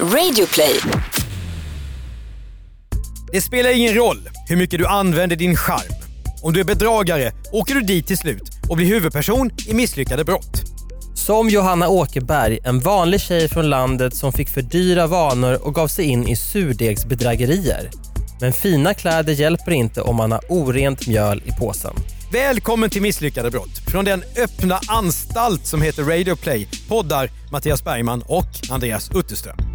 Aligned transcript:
Radioplay. 0.00 0.80
Det 3.32 3.40
spelar 3.40 3.76
ingen 3.76 3.94
roll 3.94 4.28
hur 4.48 4.56
mycket 4.56 4.78
du 4.78 4.86
använder 4.86 5.36
din 5.36 5.56
charm. 5.56 5.92
Om 6.42 6.52
du 6.52 6.60
är 6.60 6.64
bedragare 6.64 7.32
åker 7.52 7.74
du 7.74 7.80
dit 7.80 8.06
till 8.06 8.18
slut 8.18 8.42
och 8.68 8.76
blir 8.76 8.86
huvudperson 8.86 9.50
i 9.66 9.74
misslyckade 9.74 10.24
brott. 10.24 10.62
Som 11.14 11.48
Johanna 11.48 11.88
Åkerberg, 11.88 12.58
en 12.64 12.80
vanlig 12.80 13.20
tjej 13.20 13.48
från 13.48 13.70
landet 13.70 14.14
som 14.14 14.32
fick 14.32 14.48
för 14.48 14.62
dyra 14.62 15.06
vanor 15.06 15.58
och 15.62 15.74
gav 15.74 15.88
sig 15.88 16.04
in 16.04 16.28
i 16.28 16.36
surdegsbedrägerier. 16.36 17.90
Men 18.40 18.52
fina 18.52 18.94
kläder 18.94 19.32
hjälper 19.32 19.72
inte 19.72 20.00
om 20.00 20.16
man 20.16 20.32
har 20.32 20.40
orent 20.48 21.06
mjöl 21.06 21.42
i 21.46 21.52
påsen. 21.60 21.94
Välkommen 22.32 22.90
till 22.90 23.02
Misslyckade 23.02 23.50
brott. 23.50 23.78
Från 23.86 24.04
den 24.04 24.22
öppna 24.36 24.80
anstalt 24.88 25.66
som 25.66 25.82
heter 25.82 26.02
Radio 26.02 26.36
Play 26.36 26.68
poddar 26.88 27.30
Mattias 27.52 27.84
Bergman 27.84 28.22
och 28.26 28.70
Andreas 28.70 29.10
Utterström. 29.14 29.73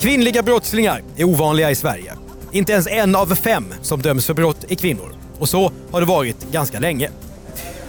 Kvinnliga 0.00 0.42
brottslingar 0.42 1.02
är 1.16 1.24
ovanliga 1.24 1.70
i 1.70 1.74
Sverige. 1.74 2.12
Inte 2.52 2.72
ens 2.72 2.86
en 2.86 3.16
av 3.16 3.34
fem 3.34 3.64
som 3.82 4.02
döms 4.02 4.26
för 4.26 4.34
brott 4.34 4.64
är 4.68 4.74
kvinnor. 4.74 5.14
Och 5.38 5.48
så 5.48 5.72
har 5.90 6.00
det 6.00 6.06
varit 6.06 6.52
ganska 6.52 6.80
länge. 6.80 7.10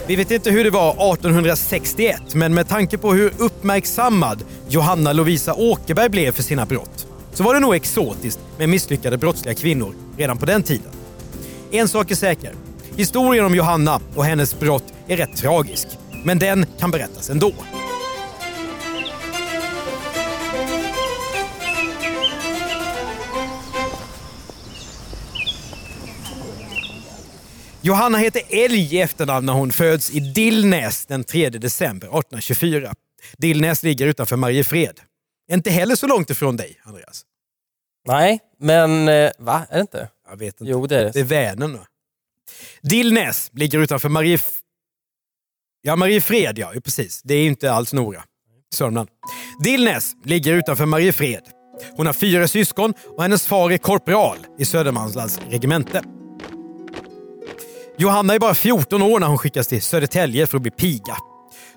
Vi 0.07 0.15
vet 0.15 0.31
inte 0.31 0.51
hur 0.51 0.63
det 0.63 0.69
var 0.69 0.91
1861, 0.91 2.21
men 2.33 2.53
med 2.53 2.67
tanke 2.67 2.97
på 2.97 3.13
hur 3.13 3.33
uppmärksammad 3.37 4.43
Johanna 4.69 5.13
Lovisa 5.13 5.53
Åkerberg 5.53 6.09
blev 6.09 6.31
för 6.31 6.43
sina 6.43 6.65
brott 6.65 7.07
så 7.33 7.43
var 7.43 7.53
det 7.53 7.59
nog 7.59 7.75
exotiskt 7.75 8.39
med 8.57 8.69
misslyckade 8.69 9.17
brottsliga 9.17 9.55
kvinnor 9.55 9.93
redan 10.17 10.37
på 10.37 10.45
den 10.45 10.63
tiden. 10.63 10.91
En 11.71 11.87
sak 11.87 12.11
är 12.11 12.15
säker. 12.15 12.53
Historien 12.95 13.45
om 13.45 13.55
Johanna 13.55 13.99
och 14.15 14.25
hennes 14.25 14.59
brott 14.59 14.93
är 15.07 15.17
rätt 15.17 15.37
tragisk. 15.37 15.87
Men 16.23 16.39
den 16.39 16.65
kan 16.79 16.91
berättas 16.91 17.29
ändå. 17.29 17.51
Johanna 27.83 28.17
heter 28.17 28.41
Älg 28.49 28.95
i 28.95 29.01
efternamn 29.01 29.45
när 29.45 29.53
hon 29.53 29.71
föds 29.71 30.11
i 30.11 30.19
Dillnäs 30.19 31.05
den 31.05 31.23
3 31.23 31.49
december 31.49 32.07
1824. 32.07 32.93
Dillnäs 33.37 33.83
ligger 33.83 34.07
utanför 34.07 34.35
Mariefred. 34.35 34.99
Inte 35.51 35.69
heller 35.71 35.95
så 35.95 36.07
långt 36.07 36.29
ifrån 36.29 36.57
dig, 36.57 36.81
Andreas. 36.83 37.25
Nej, 38.07 38.39
men 38.59 39.07
eh, 39.07 39.31
va? 39.39 39.65
Är 39.69 39.75
det 39.75 39.81
inte? 39.81 40.09
Jag 40.29 40.37
vet 40.37 40.61
inte. 40.61 40.71
Jo, 40.71 40.87
det 40.87 40.97
är 40.97 41.03
det. 41.03 41.11
Det 41.11 41.19
är 41.19 41.23
Vänern. 41.23 41.79
Dillnäs 42.81 43.49
ligger 43.53 43.79
utanför 43.79 44.09
Marief... 44.09 44.59
Ja, 45.81 45.95
Mariefred 45.95 46.59
ja, 46.59 46.71
ja, 46.73 46.81
precis. 46.81 47.21
Det 47.23 47.33
är 47.33 47.45
inte 47.45 47.71
alls 47.71 47.93
Nora. 47.93 48.23
Sörmland. 48.73 49.09
Dillnäs 49.63 50.15
ligger 50.23 50.53
utanför 50.53 50.85
Mariefred. 50.85 51.43
Hon 51.95 52.05
har 52.05 52.13
fyra 52.13 52.47
syskon 52.47 52.93
och 53.07 53.21
hennes 53.21 53.47
far 53.47 53.71
är 53.71 53.77
korpral 53.77 54.37
i 54.59 54.65
Södermanlands 54.65 55.39
regemente. 55.49 56.03
Johanna 58.01 58.33
är 58.33 58.39
bara 58.39 58.53
14 58.53 59.01
år 59.01 59.19
när 59.19 59.27
hon 59.27 59.37
skickas 59.37 59.67
till 59.67 59.81
Södertälje 59.81 60.47
för 60.47 60.57
att 60.57 60.61
bli 60.61 60.71
piga. 60.71 61.17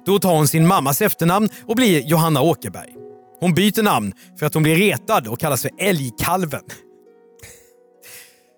Då 0.07 0.19
tar 0.19 0.37
hon 0.37 0.49
sin 0.49 0.67
mammas 0.67 1.03
efternamn 1.03 1.49
och 1.67 1.77
blir 1.77 2.01
Johanna 2.01 2.41
Åkerberg. 2.41 2.95
Hon 3.41 3.55
byter 3.55 3.83
namn 3.83 4.13
för 4.39 4.47
att 4.47 4.55
hon 4.55 4.63
blir 4.63 4.77
retad 4.77 5.29
och 5.29 5.41
kallas 5.41 5.63
för 5.63 5.71
Älgkalven. 5.79 6.63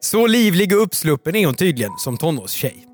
Så 0.00 0.26
livlig 0.26 0.76
och 0.76 0.82
uppsluppen 0.82 1.36
är 1.36 1.46
hon 1.46 1.54
tydligen 1.54 1.92
som 1.98 2.16
tonårstjej. 2.16 2.84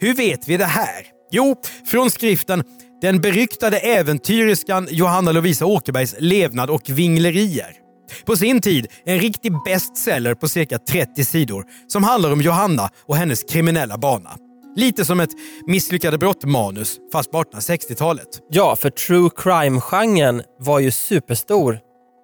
Hur 0.00 0.14
vet 0.14 0.48
vi 0.48 0.56
det 0.56 0.64
här? 0.64 1.06
Jo, 1.30 1.56
från 1.86 2.10
skriften 2.10 2.64
Den 3.00 3.20
beryktade 3.20 3.78
äventyriskan 3.78 4.88
Johanna 4.90 5.32
Lovisa 5.32 5.66
Åkerbergs 5.66 6.14
levnad 6.18 6.70
och 6.70 6.82
vinglerier. 6.90 7.81
På 8.24 8.36
sin 8.36 8.60
tid 8.60 8.86
en 9.04 9.18
riktig 9.18 9.52
bestseller 9.64 10.34
på 10.34 10.48
cirka 10.48 10.78
30 10.78 11.24
sidor 11.24 11.64
som 11.88 12.04
handlar 12.04 12.32
om 12.32 12.40
Johanna 12.40 12.90
och 13.06 13.16
hennes 13.16 13.42
kriminella 13.42 13.98
bana. 13.98 14.30
Lite 14.76 15.04
som 15.04 15.20
ett 15.20 15.30
misslyckade 15.66 16.18
brott-manus 16.18 16.96
fast 17.12 17.30
på 17.30 17.42
1860-talet. 17.42 18.28
Ja, 18.50 18.76
för 18.76 18.90
true 18.90 19.30
crime-genren 19.36 20.42
var 20.58 20.78
ju 20.78 20.90
superstor 20.90 21.78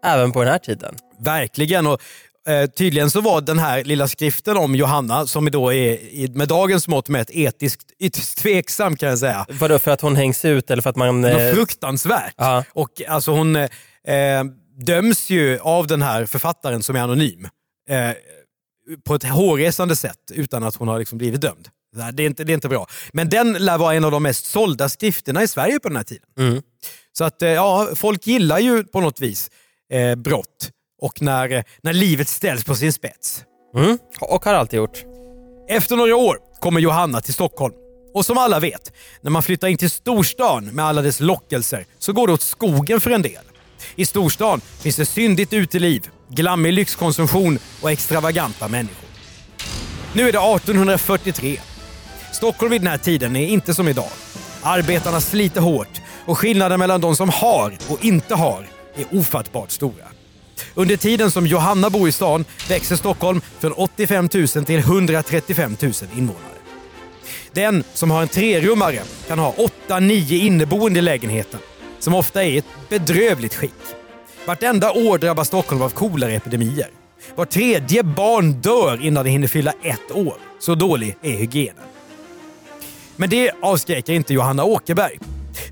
även 0.05 0.33
på 0.33 0.43
den 0.43 0.53
här 0.53 0.59
tiden. 0.59 0.95
Verkligen. 1.21 1.87
Och, 1.87 2.01
eh, 2.49 2.67
tydligen 2.67 3.11
så 3.11 3.21
var 3.21 3.41
den 3.41 3.59
här 3.59 3.85
lilla 3.85 4.09
skriften 4.09 4.57
om 4.57 4.75
Johanna, 4.75 5.27
som 5.27 5.51
då 5.51 5.73
är 5.73 6.29
med 6.37 6.49
dagens 6.49 6.89
mått 6.89 7.09
mätt 7.09 7.31
etiskt 7.31 7.91
ytterst 8.01 8.39
tveksam 8.39 8.97
kan 8.97 9.09
jag 9.09 9.19
säga. 9.19 9.47
Vadå, 9.49 9.79
för 9.79 9.91
att 9.91 10.01
hon 10.01 10.17
hängs 10.17 10.45
ut 10.45 10.71
eller 10.71 10.83
för 10.83 10.91
att 10.91 10.97
man... 10.97 11.21
Något 11.21 11.33
Eh, 11.33 11.55
fruktansvärt. 11.55 12.35
Ja. 12.37 12.65
Och 12.73 13.03
alltså 13.09 13.31
hon 13.31 13.57
eh, 13.57 13.69
döms 14.87 15.31
ju 15.31 15.59
av 15.59 15.87
den 15.87 16.03
här 16.03 16.27
författaren 16.27 16.83
som 16.83 16.97
är 16.97 17.01
anonym 17.01 17.49
eh, 17.91 18.11
på 19.05 19.15
ett 19.15 19.25
hårresande 19.25 19.97
sätt 19.97 20.31
utan 20.31 20.63
att 20.63 20.77
hon 20.77 20.89
har 20.89 20.99
liksom 20.99 21.19
blivit 21.19 21.41
dömd. 21.41 21.69
Det 22.13 22.23
är, 22.23 22.27
inte, 22.27 22.45
det 22.45 22.53
är 22.53 22.55
inte 22.55 22.69
bra. 22.69 22.87
Men 23.13 23.29
den 23.29 23.53
lär 23.53 23.79
vara 23.79 23.95
en 23.95 24.05
av 24.05 24.11
de 24.11 24.23
mest 24.23 24.47
sålda 24.47 24.89
skrifterna 24.89 25.43
i 25.43 25.49
Sverige 25.49 25.81
på 25.81 25.89
den 25.89 25.97
här 25.97 26.05
tiden. 26.05 26.25
mm. 26.39 26.63
Så 27.13 27.25
att 27.25 27.43
eh, 27.43 27.49
ja, 27.49 27.89
folk 27.95 28.27
gillar 28.27 28.59
ju 28.59 28.85
på 28.85 29.01
något 29.01 29.21
vis 29.21 29.51
eh, 29.93 30.15
brott 30.15 30.71
och 31.03 31.23
när, 31.23 31.53
eh, 31.53 31.63
när 31.83 31.93
livet 31.93 32.29
ställs 32.29 32.65
på 32.65 32.75
sin 32.75 32.93
spets. 32.93 33.45
Mm. 33.77 33.99
Och 34.21 34.45
har 34.45 34.55
alltid 34.55 34.77
gjort. 34.77 35.05
Efter 35.69 35.97
några 35.97 36.17
år 36.17 36.39
kommer 36.61 36.81
Johanna 36.81 37.21
till 37.21 37.35
Stockholm. 37.35 37.75
Och 38.15 38.27
som 38.27 38.39
alla 38.39 38.61
vet, 38.61 38.93
när 39.21 39.31
man 39.31 39.43
flyttar 39.43 39.69
in 39.69 39.79
till 39.79 39.91
storstan 39.91 40.65
med 40.65 40.85
alla 40.85 41.03
dess 41.03 41.21
lockelser 41.21 41.87
så 41.99 42.13
går 42.13 42.27
det 42.27 42.33
åt 42.33 42.43
skogen 42.43 43.01
för 43.01 43.11
en 43.11 43.23
del. 43.23 43.45
I 43.97 44.07
storstan 44.07 44.61
finns 44.81 44.97
det 44.97 45.07
syndigt 45.07 45.53
uteliv, 45.53 46.09
glammig 46.29 46.73
lyxkonsumtion 46.73 47.59
och 47.81 47.91
extravaganta 47.91 48.69
människor. 48.69 49.09
Nu 50.13 50.29
är 50.29 50.33
det 50.33 50.39
1843. 50.39 51.61
Stockholm 52.33 52.71
vid 52.71 52.81
den 52.81 52.89
här 52.89 52.99
tiden 52.99 53.37
är 53.37 53.47
inte 53.47 53.75
som 53.75 53.89
idag. 53.89 54.11
Arbetarna 54.63 55.21
sliter 55.21 55.61
hårt 55.61 56.01
och 56.27 56.39
skillnaden 56.39 56.79
mellan 56.79 57.01
de 57.01 57.17
som 57.17 57.29
har 57.29 57.79
och 57.89 58.05
inte 58.05 58.35
har 58.35 58.69
är 58.97 59.19
ofattbart 59.19 59.71
stora. 59.71 60.05
Under 60.75 60.97
tiden 60.97 61.31
som 61.31 61.47
Johanna 61.47 61.91
bor 61.91 62.09
i 62.09 62.13
stan 62.13 62.45
växer 62.69 62.97
Stockholm 62.97 63.41
från 63.59 63.73
85 63.73 64.29
000 64.35 64.49
till 64.49 64.79
135 64.79 65.77
000 65.83 65.93
invånare. 66.17 66.43
Den 67.53 67.85
som 67.95 68.11
har 68.11 68.23
en 68.23 68.29
trerummare 68.29 69.03
kan 69.29 69.39
ha 69.39 69.55
8-9 69.89 70.33
inneboende 70.33 70.99
i 70.99 71.03
lägenheten, 71.03 71.61
som 71.99 72.15
ofta 72.15 72.45
är 72.45 72.49
i 72.49 72.59
ett 72.59 72.89
bedrövligt 72.89 73.55
skick. 73.55 73.73
Vartenda 74.47 74.93
år 74.93 75.19
drabbas 75.19 75.49
Stockholm 75.49 75.83
av 75.83 75.91
koleraepidemier. 75.91 76.91
Var 77.35 77.45
tredje 77.45 78.03
barn 78.03 78.53
dör 78.53 79.05
innan 79.07 79.25
det 79.25 79.31
hinner 79.31 79.49
fylla 79.49 79.73
ett 79.83 80.17
år. 80.17 80.35
Så 80.59 80.75
dålig 80.75 81.17
är 81.23 81.33
hygienen. 81.33 81.85
Men 83.17 83.31
det 83.31 83.51
avskräcker 83.63 84.13
inte 84.13 84.35
Johanna 84.35 84.65
Åkerberg. 84.65 85.19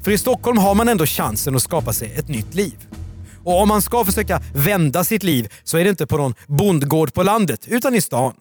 För 0.05 0.11
i 0.11 0.19
Stockholm 0.19 0.59
har 0.59 0.75
man 0.75 0.89
ändå 0.89 1.07
chansen 1.07 1.57
att 1.57 1.63
skapa 1.63 1.93
sig 1.93 2.15
ett 2.17 2.29
nytt 2.29 2.55
liv. 2.55 2.87
Och 3.45 3.61
om 3.63 3.69
man 3.69 3.83
ska 3.83 4.05
försöka 4.05 4.43
vända 4.55 5.05
sitt 5.05 5.23
liv 5.23 5.53
så 5.65 5.79
är 5.79 5.85
det 5.85 5.91
inte 5.91 6.07
på 6.07 6.17
någon 6.17 6.35
bondgård 6.47 7.15
på 7.15 7.23
landet, 7.23 7.67
utan 7.67 7.95
i 7.95 8.01
stan. 8.01 8.35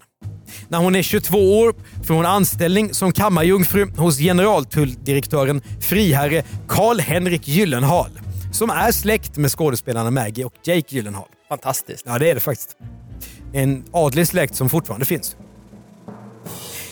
När 0.67 0.77
hon 0.77 0.95
är 0.95 1.01
22 1.01 1.59
år 1.59 1.75
får 2.03 2.13
hon 2.13 2.25
anställning 2.25 2.93
som 2.93 3.11
kammarjungfru 3.11 3.91
hos 3.97 4.17
generaltulldirektören 4.17 5.61
friherre 5.81 6.43
Karl-Henrik 6.67 7.47
Gyllenhaal, 7.47 8.19
som 8.53 8.69
är 8.69 8.91
släkt 8.91 9.37
med 9.37 9.51
skådespelarna 9.51 10.11
Maggie 10.11 10.45
och 10.45 10.53
Jake 10.63 10.95
Gyllenhaal. 10.95 11.27
Fantastiskt. 11.49 12.03
Ja, 12.05 12.19
det 12.19 12.29
är 12.29 12.33
det 12.33 12.41
faktiskt. 12.41 12.77
En 13.53 13.83
adlig 13.91 14.27
släkt 14.27 14.55
som 14.55 14.69
fortfarande 14.69 15.05
finns. 15.05 15.35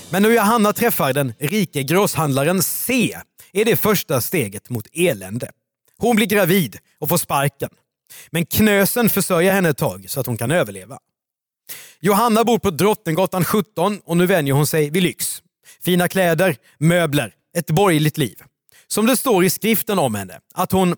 Men 0.10 0.24
när 0.24 0.30
Johanna 0.30 0.74
träffar 0.74 1.14
den 1.14 1.34
rike 1.40 1.84
grosshandlaren 1.84 2.64
C 2.64 3.18
är 3.54 3.66
det 3.66 3.76
första 3.76 4.22
steget 4.22 4.70
mot 4.70 4.88
elände. 4.94 5.52
Hon 5.98 6.16
blir 6.16 6.28
gravid 6.28 6.78
och 7.00 7.10
får 7.10 7.18
sparken. 7.18 7.70
Men 8.32 8.46
Knösen 8.46 9.10
försörjer 9.10 9.54
henne 9.54 9.70
ett 9.70 9.78
tag 9.78 10.06
så 10.10 10.20
att 10.20 10.26
hon 10.26 10.38
kan 10.38 10.52
överleva. 10.52 10.98
Johanna 12.00 12.44
bor 12.44 12.60
på 12.60 12.70
Drottninggatan 12.70 13.46
17 13.46 14.00
och 14.06 14.18
nu 14.18 14.26
vänjer 14.26 14.54
hon 14.54 14.68
sig 14.68 14.90
vid 14.90 15.04
lyx. 15.04 15.42
Fina 15.82 16.08
kläder, 16.08 16.56
möbler, 16.78 17.34
ett 17.58 17.68
borgerligt 17.72 18.18
liv. 18.18 18.36
Som 18.88 19.06
det 19.06 19.18
står 19.18 19.46
i 19.46 19.50
skriften 19.50 20.00
om 20.00 20.16
henne, 20.16 20.40
att 20.54 20.72
hon 20.72 20.96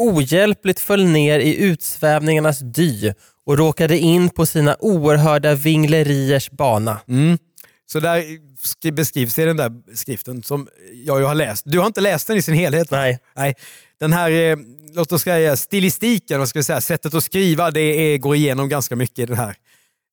Ohjälpligt 0.00 0.80
föll 0.80 1.04
ner 1.04 1.38
i 1.38 1.56
utsvävningarnas 1.56 2.58
dy 2.58 3.12
och 3.46 3.58
råkade 3.58 3.98
in 3.98 4.30
på 4.30 4.46
sina 4.46 4.76
oerhörda 4.80 5.54
vingleriers 5.54 6.50
bana. 6.50 7.00
Mm. 7.08 7.38
Så 7.86 8.00
där 8.00 8.24
skri- 8.62 8.92
beskrivs 8.92 9.38
i 9.38 9.44
den 9.44 9.56
där 9.56 9.72
skriften 9.94 10.42
som 10.42 10.68
jag 11.04 11.18
ju 11.20 11.24
har 11.24 11.34
läst. 11.34 11.62
Du 11.66 11.78
har 11.78 11.86
inte 11.86 12.00
läst 12.00 12.26
den 12.26 12.36
i 12.36 12.42
sin 12.42 12.54
helhet? 12.54 12.90
Nej. 12.90 13.18
Nej. 13.36 13.54
Den 14.00 14.12
här, 14.12 14.30
eh, 14.30 14.56
låt 14.94 15.12
oss 15.12 15.22
säga 15.22 15.56
stilistiken, 15.56 16.38
vad 16.38 16.48
ska 16.48 16.58
vi 16.58 16.62
säga, 16.62 16.80
sättet 16.80 17.14
att 17.14 17.24
skriva, 17.24 17.70
det 17.70 17.80
är, 17.80 18.18
går 18.18 18.36
igenom 18.36 18.68
ganska 18.68 18.96
mycket 18.96 19.18
i 19.18 19.26
den 19.26 19.36
här 19.36 19.56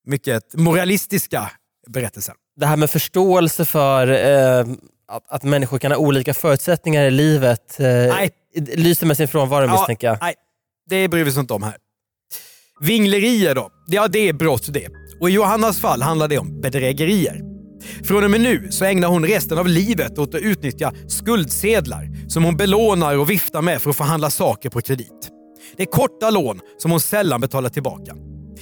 mycket 0.05 0.53
moralistiska 0.53 1.51
berättelsen. 1.87 2.35
Det 2.55 2.65
här 2.65 2.77
med 2.77 2.89
förståelse 2.89 3.65
för 3.65 4.07
eh, 4.07 4.65
att, 5.07 5.23
att 5.29 5.43
människor 5.43 5.79
kan 5.79 5.91
ha 5.91 5.97
olika 5.97 6.33
förutsättningar 6.33 7.03
i 7.03 7.11
livet 7.11 7.79
eh, 7.79 7.85
Nej. 7.85 8.29
lyser 8.55 9.07
med 9.07 9.17
sin 9.17 9.27
frånvaro 9.27 9.71
misstänker 9.71 10.07
jag. 10.07 10.17
Nej, 10.21 10.33
det 10.89 11.07
bryr 11.07 11.23
vi 11.23 11.31
oss 11.31 11.37
inte 11.37 11.53
om 11.53 11.63
här. 11.63 11.75
Vinglerier 12.81 13.55
då? 13.55 13.69
Ja, 13.87 14.07
det 14.07 14.29
är 14.29 14.33
brott 14.33 14.73
det. 14.73 14.87
Och 15.19 15.29
i 15.29 15.33
Johannas 15.33 15.79
fall 15.79 16.01
handlar 16.01 16.27
det 16.27 16.37
om 16.37 16.61
bedrägerier. 16.61 17.41
Från 18.03 18.23
och 18.23 18.31
med 18.31 18.41
nu 18.41 18.67
så 18.71 18.85
ägnar 18.85 19.07
hon 19.07 19.25
resten 19.25 19.57
av 19.57 19.67
livet 19.67 20.17
åt 20.17 20.35
att 20.35 20.41
utnyttja 20.41 20.93
skuldsedlar 21.07 22.29
som 22.29 22.43
hon 22.43 22.57
belånar 22.57 23.17
och 23.17 23.29
viftar 23.29 23.61
med 23.61 23.81
för 23.81 23.89
att 23.89 23.95
förhandla 23.95 24.29
saker 24.29 24.69
på 24.69 24.81
kredit. 24.81 25.29
Det 25.77 25.83
är 25.83 25.87
korta 25.87 26.29
lån 26.29 26.61
som 26.77 26.91
hon 26.91 26.99
sällan 26.99 27.41
betalar 27.41 27.69
tillbaka. 27.69 28.15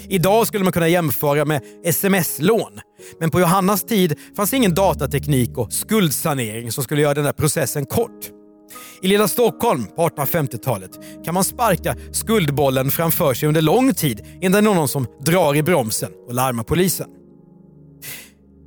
Idag 0.09 0.47
skulle 0.47 0.63
man 0.63 0.73
kunna 0.73 0.87
jämföra 0.87 1.45
med 1.45 1.61
sms-lån. 1.85 2.79
Men 3.19 3.29
på 3.29 3.39
Johannas 3.39 3.83
tid 3.83 4.19
fanns 4.35 4.53
ingen 4.53 4.73
datateknik 4.73 5.57
och 5.57 5.73
skuldsanering 5.73 6.71
som 6.71 6.83
skulle 6.83 7.01
göra 7.01 7.13
den 7.13 7.25
där 7.25 7.33
processen 7.33 7.85
kort. 7.85 8.29
I 9.01 9.07
lilla 9.07 9.27
Stockholm 9.27 9.85
på 9.95 10.07
1850-talet 10.07 10.91
kan 11.25 11.33
man 11.33 11.43
sparka 11.43 11.95
skuldbollen 12.11 12.91
framför 12.91 13.33
sig 13.33 13.47
under 13.47 13.61
lång 13.61 13.93
tid 13.93 14.25
innan 14.41 14.51
det 14.63 14.69
är 14.69 14.75
någon 14.75 14.87
som 14.87 15.07
drar 15.25 15.55
i 15.55 15.63
bromsen 15.63 16.11
och 16.27 16.33
larmar 16.33 16.63
polisen. 16.63 17.07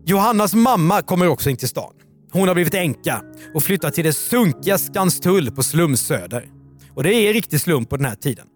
Johannas 0.04 0.54
mamma 0.54 1.02
kommer 1.02 1.28
också 1.28 1.50
in 1.50 1.56
till 1.56 1.68
stan. 1.68 1.92
Hon 2.32 2.48
har 2.48 2.54
blivit 2.54 2.74
änka 2.74 3.22
och 3.54 3.62
flyttat 3.62 3.94
till 3.94 4.04
det 4.04 4.12
sunkiga 4.12 4.78
Skanstull 4.78 5.50
på 5.50 5.62
Slumsöder. 5.62 6.48
Och 6.94 7.02
det 7.02 7.14
är 7.14 7.32
riktig 7.32 7.60
slum 7.60 7.84
på 7.84 7.96
den 7.96 8.06
här 8.06 8.14
tiden. 8.14 8.46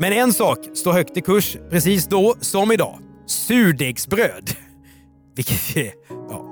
Men 0.00 0.12
en 0.12 0.32
sak 0.32 0.58
står 0.74 0.92
högt 0.92 1.16
i 1.16 1.20
kurs 1.20 1.56
precis 1.70 2.06
då 2.06 2.34
som 2.40 2.72
idag. 2.72 2.98
Surdegsbröd. 3.26 4.50
Vilket 5.36 5.76
är... 5.76 5.92
Ja. 6.30 6.44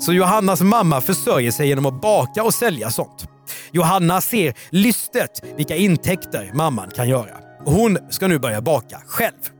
Så 0.00 0.12
Johannas 0.12 0.60
mamma 0.60 1.00
försörjer 1.00 1.50
sig 1.50 1.68
genom 1.68 1.86
att 1.86 2.00
baka 2.00 2.42
och 2.42 2.54
sälja 2.54 2.90
sånt. 2.90 3.26
Johanna 3.72 4.20
ser 4.20 4.54
lystet 4.70 5.30
vilka 5.56 5.76
intäkter 5.76 6.50
mamman 6.54 6.90
kan 6.90 7.08
göra. 7.08 7.36
Och 7.64 7.72
hon 7.72 7.98
ska 8.10 8.28
nu 8.28 8.38
börja 8.38 8.60
baka 8.60 9.02
själv. 9.06 9.50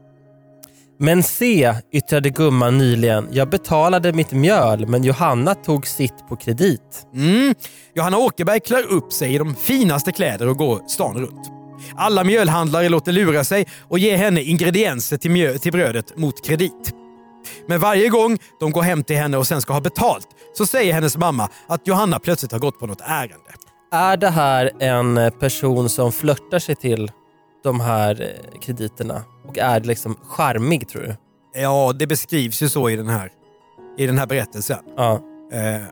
Men 0.99 1.23
se, 1.23 1.75
yttrade 1.93 2.31
gumman 2.31 2.79
nyligen, 2.79 3.29
jag 3.33 3.51
betalade 3.51 4.13
mitt 4.13 4.33
mjöl 4.33 4.87
men 4.87 5.05
Johanna 5.05 5.55
tog 5.55 5.87
sitt 5.87 6.29
på 6.29 6.37
kredit. 6.37 7.07
Mm. 7.15 7.55
Johanna 7.95 8.19
Åkerberg 8.19 8.61
klär 8.61 8.87
upp 8.87 9.13
sig 9.13 9.35
i 9.35 9.39
de 9.39 9.55
finaste 9.55 10.13
kläder 10.13 10.49
och 10.49 10.57
går 10.57 10.89
stan 10.89 11.17
runt. 11.17 11.62
Alla 11.97 12.25
mjölhandlare 12.25 12.89
låter 12.89 13.13
lura 13.13 13.45
sig 13.45 13.67
och 13.89 13.99
ger 13.99 14.17
henne 14.17 14.43
ingredienser 14.43 15.17
till, 15.17 15.31
mjö- 15.31 15.59
till 15.59 15.73
brödet 15.73 16.17
mot 16.17 16.45
kredit. 16.47 16.95
Men 17.67 17.81
varje 17.81 18.09
gång 18.09 18.39
de 18.61 18.71
går 18.71 18.83
hem 18.83 19.05
till 19.05 19.17
henne 19.17 19.37
och 19.37 19.47
sen 19.47 19.61
ska 19.61 19.73
ha 19.73 19.81
betalt 19.81 20.29
så 20.55 20.67
säger 20.67 20.93
hennes 20.93 21.17
mamma 21.17 21.49
att 21.67 21.87
Johanna 21.87 22.19
plötsligt 22.19 22.53
har 22.53 22.59
gått 22.59 22.79
på 22.79 22.87
något 22.87 23.01
ärende. 23.01 23.51
Är 23.93 24.17
det 24.17 24.31
här 24.31 24.71
en 24.79 25.31
person 25.41 25.89
som 25.89 26.13
flörtar 26.13 26.59
sig 26.59 26.75
till 26.75 27.11
de 27.65 27.81
här 27.81 28.23
eh, 28.23 28.61
krediterna 28.61 29.23
och 29.49 29.59
är 29.59 29.81
liksom 29.81 30.17
charmig 30.29 30.89
tror 30.89 31.03
du? 31.03 31.17
Ja, 31.61 31.93
det 31.99 32.07
beskrivs 32.07 32.63
ju 32.63 32.69
så 32.69 32.91
i 32.91 32.97
den 32.97 33.09
här, 33.09 33.31
i 33.99 34.07
den 34.07 34.19
här 34.19 34.27
berättelsen. 34.27 34.79
Ja. 34.97 35.13
Eh, 35.53 35.83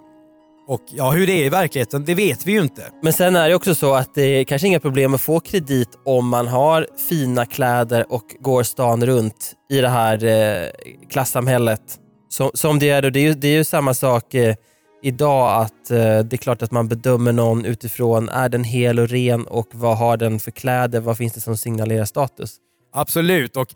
och 0.70 0.80
ja, 0.90 1.10
hur 1.10 1.26
det 1.26 1.32
är 1.32 1.44
i 1.44 1.48
verkligheten, 1.48 2.04
det 2.04 2.14
vet 2.14 2.46
vi 2.46 2.52
ju 2.52 2.60
inte. 2.60 2.82
Men 3.02 3.12
sen 3.12 3.36
är 3.36 3.48
det 3.48 3.54
också 3.54 3.74
så 3.74 3.94
att 3.94 4.14
det 4.14 4.22
är 4.22 4.44
kanske 4.44 4.68
inga 4.68 4.80
problem 4.80 5.14
att 5.14 5.20
få 5.20 5.40
kredit 5.40 5.88
om 6.04 6.28
man 6.28 6.48
har 6.48 6.86
fina 7.08 7.46
kläder 7.46 8.12
och 8.12 8.36
går 8.40 8.62
stan 8.62 9.06
runt 9.06 9.52
i 9.70 9.80
det 9.80 9.88
här 9.88 10.24
eh, 10.24 10.68
klassamhället. 11.10 11.82
Som, 12.28 12.50
som 12.54 12.78
det 12.78 12.90
är 12.90 13.02
då, 13.02 13.10
det 13.10 13.20
är 13.20 13.22
ju, 13.22 13.34
det 13.34 13.48
är 13.48 13.52
ju 13.52 13.64
samma 13.64 13.94
sak 13.94 14.34
eh, 14.34 14.54
idag 15.02 15.62
att 15.62 15.90
eh, 15.90 15.98
det 15.98 16.32
är 16.32 16.36
klart 16.36 16.62
att 16.62 16.72
man 16.72 16.88
bedömer 16.88 17.32
någon 17.32 17.64
utifrån, 17.64 18.28
är 18.28 18.48
den 18.48 18.64
hel 18.64 18.98
och 18.98 19.08
ren 19.08 19.46
och 19.46 19.68
vad 19.72 19.98
har 19.98 20.16
den 20.16 20.40
för 20.40 20.50
kläder, 20.50 21.00
vad 21.00 21.16
finns 21.16 21.32
det 21.32 21.40
som 21.40 21.56
signalerar 21.56 22.04
status? 22.04 22.56
Absolut. 22.92 23.56
Och 23.56 23.74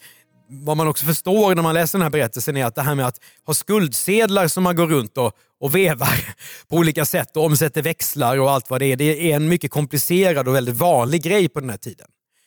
vad 0.62 0.76
man 0.76 0.88
också 0.88 1.06
förstår 1.06 1.54
när 1.54 1.62
man 1.62 1.74
läser 1.74 1.98
den 1.98 2.02
här 2.02 2.10
berättelsen 2.10 2.56
är 2.56 2.64
att 2.64 2.74
det 2.74 2.82
här 2.82 2.94
med 2.94 3.06
att 3.06 3.20
ha 3.46 3.54
skuldsedlar 3.54 4.48
som 4.48 4.62
man 4.62 4.76
går 4.76 4.86
runt 4.86 5.18
och, 5.18 5.32
och 5.60 5.74
vevar 5.74 6.34
på 6.68 6.76
olika 6.76 7.04
sätt 7.04 7.36
och 7.36 7.44
omsätter 7.44 7.82
växlar 7.82 8.40
och 8.40 8.50
allt 8.50 8.70
vad 8.70 8.80
det 8.80 8.86
är. 8.86 8.96
Det 8.96 9.32
är 9.32 9.36
en 9.36 9.48
mycket 9.48 9.70
komplicerad 9.70 10.48
och 10.48 10.54
väldigt 10.54 10.76
vanlig 10.76 11.22
grej 11.22 11.48
på 11.48 11.60
den 11.60 11.70
här 11.70 11.76
tiden. 11.76 12.06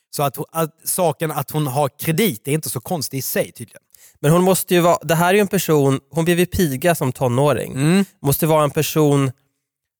Så 0.09 0.23
att, 0.23 0.37
att 0.51 0.75
saken 0.83 1.31
att 1.31 1.51
hon 1.51 1.67
har 1.67 1.89
kredit 1.99 2.47
är 2.47 2.51
inte 2.51 2.69
så 2.69 2.79
konstig 2.81 3.17
i 3.17 3.21
sig 3.21 3.51
tydligen. 3.51 3.81
Men 4.19 4.31
hon 4.31 4.43
måste 4.43 4.73
ju 4.75 4.79
vara, 4.79 4.97
det 5.01 5.15
här 5.15 5.29
är 5.29 5.33
ju 5.33 5.39
en 5.39 5.47
person, 5.47 5.99
hon 6.11 6.25
blev 6.25 6.39
ju 6.39 6.45
piga 6.45 6.95
som 6.95 7.11
tonåring. 7.11 7.73
Mm. 7.73 8.05
Måste 8.21 8.47
vara 8.47 8.63
en 8.63 8.71
person 8.71 9.31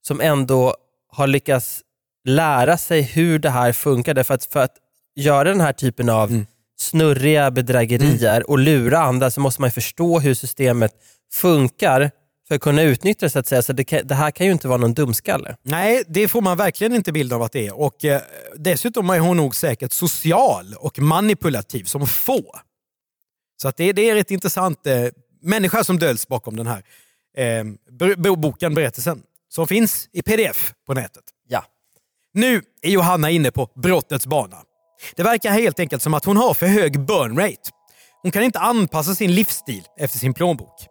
som 0.07 0.21
ändå 0.21 0.75
har 1.11 1.27
lyckats 1.27 1.81
lära 2.25 2.77
sig 2.77 3.01
hur 3.01 3.39
det 3.39 3.49
här 3.49 3.73
funkar. 3.73 4.13
Därför 4.13 4.33
att 4.33 4.45
för 4.45 4.59
att 4.59 4.75
göra 5.15 5.49
den 5.49 5.61
här 5.61 5.73
typen 5.73 6.09
av 6.09 6.29
Mm. 6.29 6.45
Snurriga 6.77 7.51
bedrägerier 7.51 8.49
och 8.49 8.59
lura 8.59 8.99
andra 8.99 9.31
så 9.31 9.41
måste 9.41 9.61
man 9.61 9.71
förstå 9.71 10.19
hur 10.19 10.33
systemet 10.33 10.91
funkar 11.31 12.11
för 12.47 12.55
att 12.55 12.61
kunna 12.61 12.81
utnyttja 12.81 13.25
det 13.25 13.29
så 13.29 13.39
att 13.39 13.47
säga. 13.47 13.61
Så 13.61 13.73
det, 13.73 13.83
kan, 13.83 14.07
det 14.07 14.15
här 14.15 14.31
kan 14.31 14.45
ju 14.45 14.51
inte 14.51 14.67
vara 14.67 14.77
någon 14.77 14.93
dumskalle. 14.93 15.55
Nej, 15.63 16.03
det 16.07 16.27
får 16.27 16.41
man 16.41 16.57
verkligen 16.57 16.93
inte 16.93 17.11
bild 17.11 17.33
av 17.33 17.41
att 17.41 17.51
det 17.51 17.67
är. 17.67 17.79
Och 17.79 18.05
eh, 18.05 18.21
Dessutom 18.55 19.09
är 19.09 19.19
hon 19.19 19.37
nog 19.37 19.55
säkert 19.55 19.91
social 19.91 20.75
och 20.77 20.99
manipulativ 20.99 21.83
som 21.83 22.07
få. 22.07 22.43
Så 23.61 23.67
att 23.67 23.77
det, 23.77 23.93
det 23.93 24.09
är 24.09 24.15
rätt 24.15 24.31
intressant 24.31 24.87
eh, 24.87 25.05
människa 25.41 25.83
som 25.83 25.99
döljs 25.99 26.27
bakom 26.27 26.55
den 26.55 26.67
här 26.67 26.83
eh, 27.37 28.35
boken, 28.35 28.73
berättelsen, 28.73 29.21
som 29.49 29.67
finns 29.67 30.09
i 30.11 30.21
pdf 30.21 30.73
på 30.87 30.93
nätet. 30.93 31.23
Ja. 31.47 31.65
Nu 32.33 32.61
är 32.81 32.89
Johanna 32.89 33.29
inne 33.29 33.51
på 33.51 33.69
brottets 33.75 34.27
bana. 34.27 34.57
Det 35.15 35.23
verkar 35.23 35.51
helt 35.51 35.79
enkelt 35.79 36.03
som 36.03 36.13
att 36.13 36.25
hon 36.25 36.37
har 36.37 36.53
för 36.53 36.65
hög 36.65 37.05
burn 37.05 37.39
rate. 37.39 37.71
Hon 38.21 38.31
kan 38.31 38.43
inte 38.43 38.59
anpassa 38.59 39.15
sin 39.15 39.35
livsstil 39.35 39.83
efter 39.99 40.17
sin 40.19 40.33
plånbok. 40.33 40.85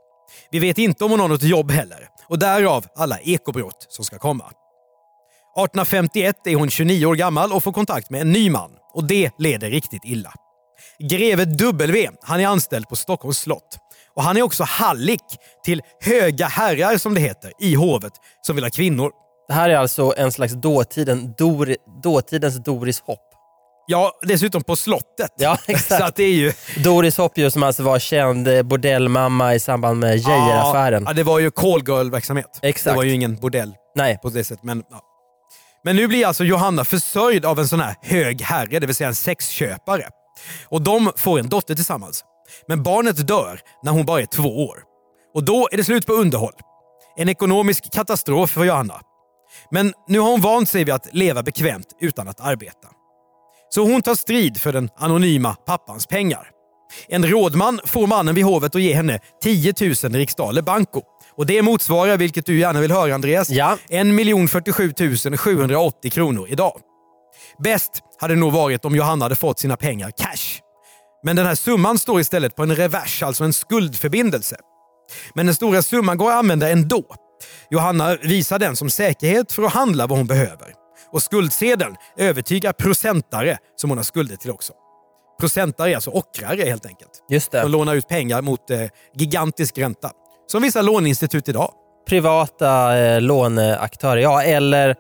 Vi 0.51 0.59
vet 0.59 0.79
inte 0.79 1.05
om 1.05 1.11
hon 1.11 1.21
har 1.21 1.29
något 1.29 1.43
jobb 1.43 1.71
heller 1.71 2.09
och 2.29 2.39
därav 2.39 2.87
alla 2.97 3.19
ekobrott 3.19 3.87
som 3.89 4.05
ska 4.05 4.19
komma. 4.19 4.45
1851 4.45 6.37
är 6.45 6.57
hon 6.57 6.71
29 6.71 7.07
år 7.07 7.15
gammal 7.15 7.53
och 7.53 7.65
får 7.65 7.73
kontakt 7.73 8.11
med 8.11 8.21
en 8.21 8.33
ny 8.33 8.51
man 8.51 8.71
och 8.95 9.05
det 9.05 9.31
leder 9.39 9.71
riktigt 9.71 10.05
illa. 10.05 10.33
Greve 10.99 11.45
W, 11.45 12.11
han 12.23 12.41
är 12.41 12.47
anställd 12.47 12.89
på 12.89 12.97
Stockholms 12.97 13.39
slott. 13.39 13.79
Och 14.15 14.23
han 14.23 14.37
är 14.37 14.43
också 14.43 14.65
hallick 14.65 15.25
till 15.65 15.83
höga 16.01 16.47
herrar 16.47 16.99
som 16.99 17.15
det 17.15 17.21
heter 17.21 17.53
i 17.61 17.75
hovet 17.75 18.13
som 18.43 18.57
vill 18.57 18.65
ha 18.65 18.71
kvinnor. 18.71 19.11
Det 19.49 19.55
här 19.55 19.71
är 19.71 19.77
alltså 19.77 20.15
en 20.17 20.33
slags 20.33 20.53
dåtiden, 20.53 21.35
Dor, 21.39 21.77
dåtidens 22.03 22.57
Doris 22.65 23.01
Hopp. 23.01 23.26
Ja, 23.89 24.13
dessutom 24.23 24.63
på 24.63 24.77
slottet. 24.77 25.31
Ja, 25.37 25.57
Så 25.67 25.73
exakt. 25.73 26.03
att 26.03 26.17
det 26.17 26.23
är 26.23 26.33
ju... 26.33 26.53
Doris 26.85 27.17
Hopp 27.17 27.39
ju 27.39 27.51
som 27.51 27.63
alltså 27.63 27.83
var 27.83 27.99
känd 27.99 28.49
eh, 28.49 28.63
bordellmamma 28.63 29.55
i 29.55 29.61
samband 29.61 30.01
med 30.01 30.17
Geijeraffären. 30.17 31.05
Ja, 31.07 31.13
det 31.13 31.23
var 31.23 31.39
ju 31.39 31.51
call 31.51 31.83
girl-verksamhet. 31.87 32.59
Exakt. 32.63 32.95
Det 32.95 32.97
var 32.97 33.03
ju 33.05 33.13
ingen 33.13 33.37
bordell 33.37 33.75
Nej, 33.95 34.19
på 34.23 34.29
det 34.29 34.45
sättet. 34.45 34.65
Men, 34.65 34.83
ja. 34.91 35.01
men 35.85 35.97
nu 35.97 36.07
blir 36.07 36.27
alltså 36.27 36.45
Johanna 36.45 36.85
försörjd 36.85 37.45
av 37.45 37.59
en 37.59 37.69
sån 37.69 37.81
här 37.81 37.95
hög 38.03 38.43
herre, 38.43 38.79
det 38.79 38.87
vill 38.87 38.95
säga 38.97 39.09
en 39.09 39.15
sexköpare. 39.15 40.09
Och 40.69 40.83
de 40.83 41.13
får 41.17 41.39
en 41.39 41.49
dotter 41.49 41.75
tillsammans. 41.75 42.25
Men 42.69 42.83
barnet 42.83 43.27
dör 43.27 43.61
när 43.83 43.93
hon 43.93 44.07
bara 44.07 44.21
är 44.21 44.27
två 44.27 44.67
år. 44.67 44.79
Och 45.35 45.45
då 45.45 45.69
är 45.73 45.77
det 45.77 45.85
slut 45.85 46.07
på 46.07 46.13
underhåll. 46.13 46.53
En 47.17 47.29
ekonomisk 47.29 47.93
katastrof 47.93 48.51
för 48.51 48.65
Johanna. 48.65 49.01
Men 49.71 49.93
nu 50.09 50.19
har 50.19 50.31
hon 50.31 50.41
vant 50.41 50.69
sig 50.69 50.85
vid 50.85 50.95
att 50.95 51.15
leva 51.15 51.43
bekvämt 51.43 51.87
utan 52.01 52.29
att 52.29 52.41
arbeta. 52.41 52.89
Så 53.69 53.83
hon 53.83 54.03
tar 54.03 54.15
strid 54.15 54.61
för 54.61 54.73
den 54.73 54.89
anonyma 54.97 55.55
pappans 55.55 56.07
pengar. 56.07 56.51
En 57.09 57.27
rådman 57.27 57.81
får 57.85 58.07
mannen 58.07 58.35
vid 58.35 58.45
hovet 58.45 58.75
att 58.75 58.83
ge 58.83 58.95
henne 58.95 59.19
10 59.43 59.75
000 59.81 60.13
riksdaler 60.13 60.63
banco. 60.63 61.03
Och 61.37 61.47
det 61.47 61.63
motsvarar, 61.63 62.17
vilket 62.17 62.47
du 62.47 62.59
gärna 62.59 62.81
vill 62.81 62.93
höra 62.93 63.15
Andreas, 63.15 63.51
Ja. 63.51 63.79
1 63.89 64.07
047 64.51 64.93
780 65.37 66.11
kronor 66.11 66.47
idag. 66.49 66.81
Bäst 67.59 67.91
hade 68.21 68.35
det 68.35 68.41
nog 68.41 68.53
varit 68.53 68.85
om 68.85 68.97
Johanna 68.97 69.25
hade 69.25 69.37
fått 69.37 69.59
sina 69.59 69.77
pengar 69.77 70.11
cash. 70.11 70.61
Men 71.25 71.37
den 71.37 71.47
här 71.47 71.55
summan 71.55 71.99
står 71.99 72.21
istället 72.21 72.57
på 72.57 72.63
en 72.63 72.77
revers, 72.77 73.23
alltså 73.23 73.45
en 73.45 73.53
skuldförbindelse. 73.53 74.57
Men 75.35 75.47
den 75.47 75.55
stora 75.55 75.83
summan 75.83 76.19
går 76.19 76.31
att 76.31 76.37
använda 76.39 76.71
ändå. 76.71 77.05
Johanna 77.71 78.17
visar 78.17 78.59
den 78.59 78.77
som 78.77 78.91
säkerhet 78.91 79.53
för 79.53 79.63
att 79.63 79.73
handla 79.73 80.07
vad 80.07 80.19
hon 80.19 80.27
behöver. 80.27 80.86
Och 81.17 81.23
skuldsedeln 81.23 81.97
övertygar 82.17 82.73
procentare 82.73 83.59
som 83.77 83.91
hon 83.91 83.99
har 83.99 84.05
skulder 84.05 84.37
till 84.37 84.51
också. 84.51 84.73
Procentare 85.41 85.91
är 85.91 85.95
alltså 85.95 86.11
ockrare 86.11 86.63
helt 86.63 86.87
enkelt. 86.87 87.11
just 87.31 87.53
De 87.53 87.59
det. 87.59 87.69
lånar 87.69 87.95
ut 87.95 88.09
pengar 88.09 88.43
mot 88.43 88.71
eh, 88.71 88.81
gigantisk 89.15 89.79
ränta. 89.79 90.11
Som 90.47 90.63
vissa 90.63 90.83
låneinstitut 90.83 91.49
idag. 91.49 91.73
Privata 92.09 92.99
eh, 92.99 93.21
låneaktörer, 93.21 94.21
ja 94.21 94.43
eller 94.43 94.95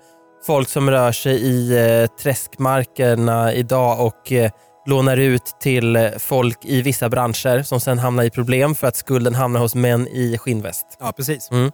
folk 0.46 0.68
som 0.68 0.90
rör 0.90 1.12
sig 1.12 1.34
i 1.42 1.72
eh, 2.02 2.06
träskmarkerna 2.06 3.52
idag 3.52 4.06
och 4.06 4.32
eh, 4.32 4.50
lånar 4.86 5.16
ut 5.16 5.56
till 5.60 5.96
eh, 5.96 6.10
folk 6.18 6.64
i 6.64 6.82
vissa 6.82 7.08
branscher 7.08 7.62
som 7.62 7.80
sen 7.80 7.98
hamnar 7.98 8.24
i 8.24 8.30
problem 8.30 8.74
för 8.74 8.86
att 8.86 8.96
skulden 8.96 9.34
hamnar 9.34 9.60
hos 9.60 9.74
män 9.74 10.08
i 10.08 10.38
skinnväst. 10.38 10.86
Ja, 11.00 11.12
precis. 11.12 11.50
Mm. 11.50 11.70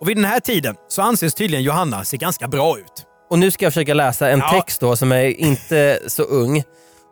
Och 0.00 0.08
vid 0.08 0.16
den 0.16 0.24
här 0.24 0.40
tiden 0.40 0.74
så 0.88 1.02
anses 1.02 1.34
tydligen 1.34 1.64
Johanna 1.64 2.04
se 2.04 2.16
ganska 2.16 2.48
bra 2.48 2.78
ut. 2.78 3.07
Och 3.30 3.38
nu 3.38 3.50
ska 3.50 3.64
jag 3.64 3.72
försöka 3.72 3.94
läsa 3.94 4.30
en 4.30 4.38
Ja. 4.38 4.50
text 4.50 4.80
då 4.80 4.96
som 4.96 5.12
är 5.12 5.40
inte 5.40 5.98
så 6.06 6.22
ung. 6.22 6.62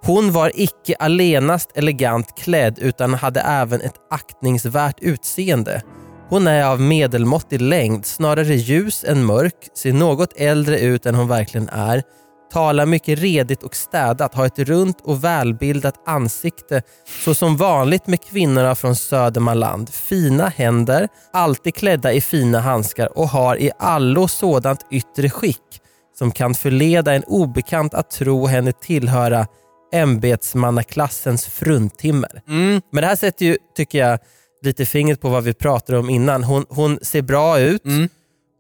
Hon 0.03 0.33
var 0.33 0.53
icke 0.55 0.95
allenast 0.99 1.71
elegant 1.75 2.39
klädd 2.39 2.79
utan 2.79 3.15
hade 3.15 3.41
även 3.41 3.81
ett 3.81 3.95
aktningsvärt 4.11 4.97
utseende. 5.01 5.83
Hon 6.29 6.47
är 6.47 6.65
av 6.65 6.81
medelmåttig 6.81 7.61
längd, 7.61 8.07
snarare 8.07 8.55
ljus 8.55 9.05
än 9.05 9.25
mörk, 9.25 9.69
ser 9.77 9.93
något 9.93 10.33
äldre 10.37 10.79
ut 10.79 11.07
än 11.07 11.15
hon 11.15 11.29
verkligen 11.29 11.69
är, 11.69 12.03
talar 12.53 12.87
mycket 12.87 13.19
redigt 13.19 13.63
och 13.63 13.77
städat, 13.77 14.35
har 14.35 14.47
ett 14.47 14.59
runt 14.59 15.01
och 15.05 15.25
välbildat 15.25 15.95
ansikte 16.07 16.83
så 17.25 17.35
som 17.35 17.57
vanligt 17.57 18.07
med 18.07 18.25
kvinnorna 18.25 18.75
från 18.75 18.97
Södermanland. 18.97 19.91
Fina 19.91 20.49
händer, 20.49 21.09
alltid 21.33 21.75
klädda 21.75 22.13
i 22.13 22.21
fina 22.21 22.61
handskar 22.61 23.19
och 23.19 23.29
har 23.29 23.57
i 23.57 23.71
allo 23.79 24.29
sådant 24.29 24.81
yttre 24.91 25.31
skick 25.31 25.81
som 26.19 26.31
kan 26.33 26.55
förleda 26.55 27.15
en 27.15 27.25
obekant 27.25 27.95
att 27.95 28.11
tro 28.11 28.47
henne 28.47 28.73
tillhöra 28.73 29.47
ämbetsmannaklassens 29.93 31.47
fruntimmer. 31.47 32.43
Mm. 32.49 32.81
Men 32.93 33.01
det 33.03 33.07
här 33.09 33.17
sätter 33.17 33.47
ju, 33.47 33.57
tycker 33.77 33.99
jag, 33.99 34.19
lite 34.63 34.87
fingret 34.87 35.21
på 35.21 35.29
vad 35.29 35.45
vi 35.45 35.55
pratade 35.55 35.99
om 35.99 36.11
innan. 36.11 36.45
Hon, 36.45 36.65
hon 36.69 36.99
ser 37.03 37.23
bra 37.23 37.59
ut, 37.61 37.85
Mm. 37.85 38.09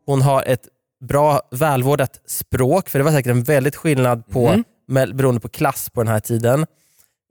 hon 0.06 0.22
har 0.22 0.42
ett 0.42 0.68
bra 1.08 1.40
välvårdat 1.50 2.20
språk, 2.26 2.88
för 2.88 2.98
det 2.98 3.04
var 3.04 3.12
säkert 3.12 3.30
en 3.30 3.42
väldigt 3.42 3.76
skillnad 3.76 4.26
på, 4.26 4.48
Mm. 4.48 4.64
med, 4.88 5.16
beroende 5.16 5.40
på 5.40 5.48
klass 5.48 5.90
på 5.90 6.02
den 6.02 6.12
här 6.12 6.20
tiden. 6.20 6.66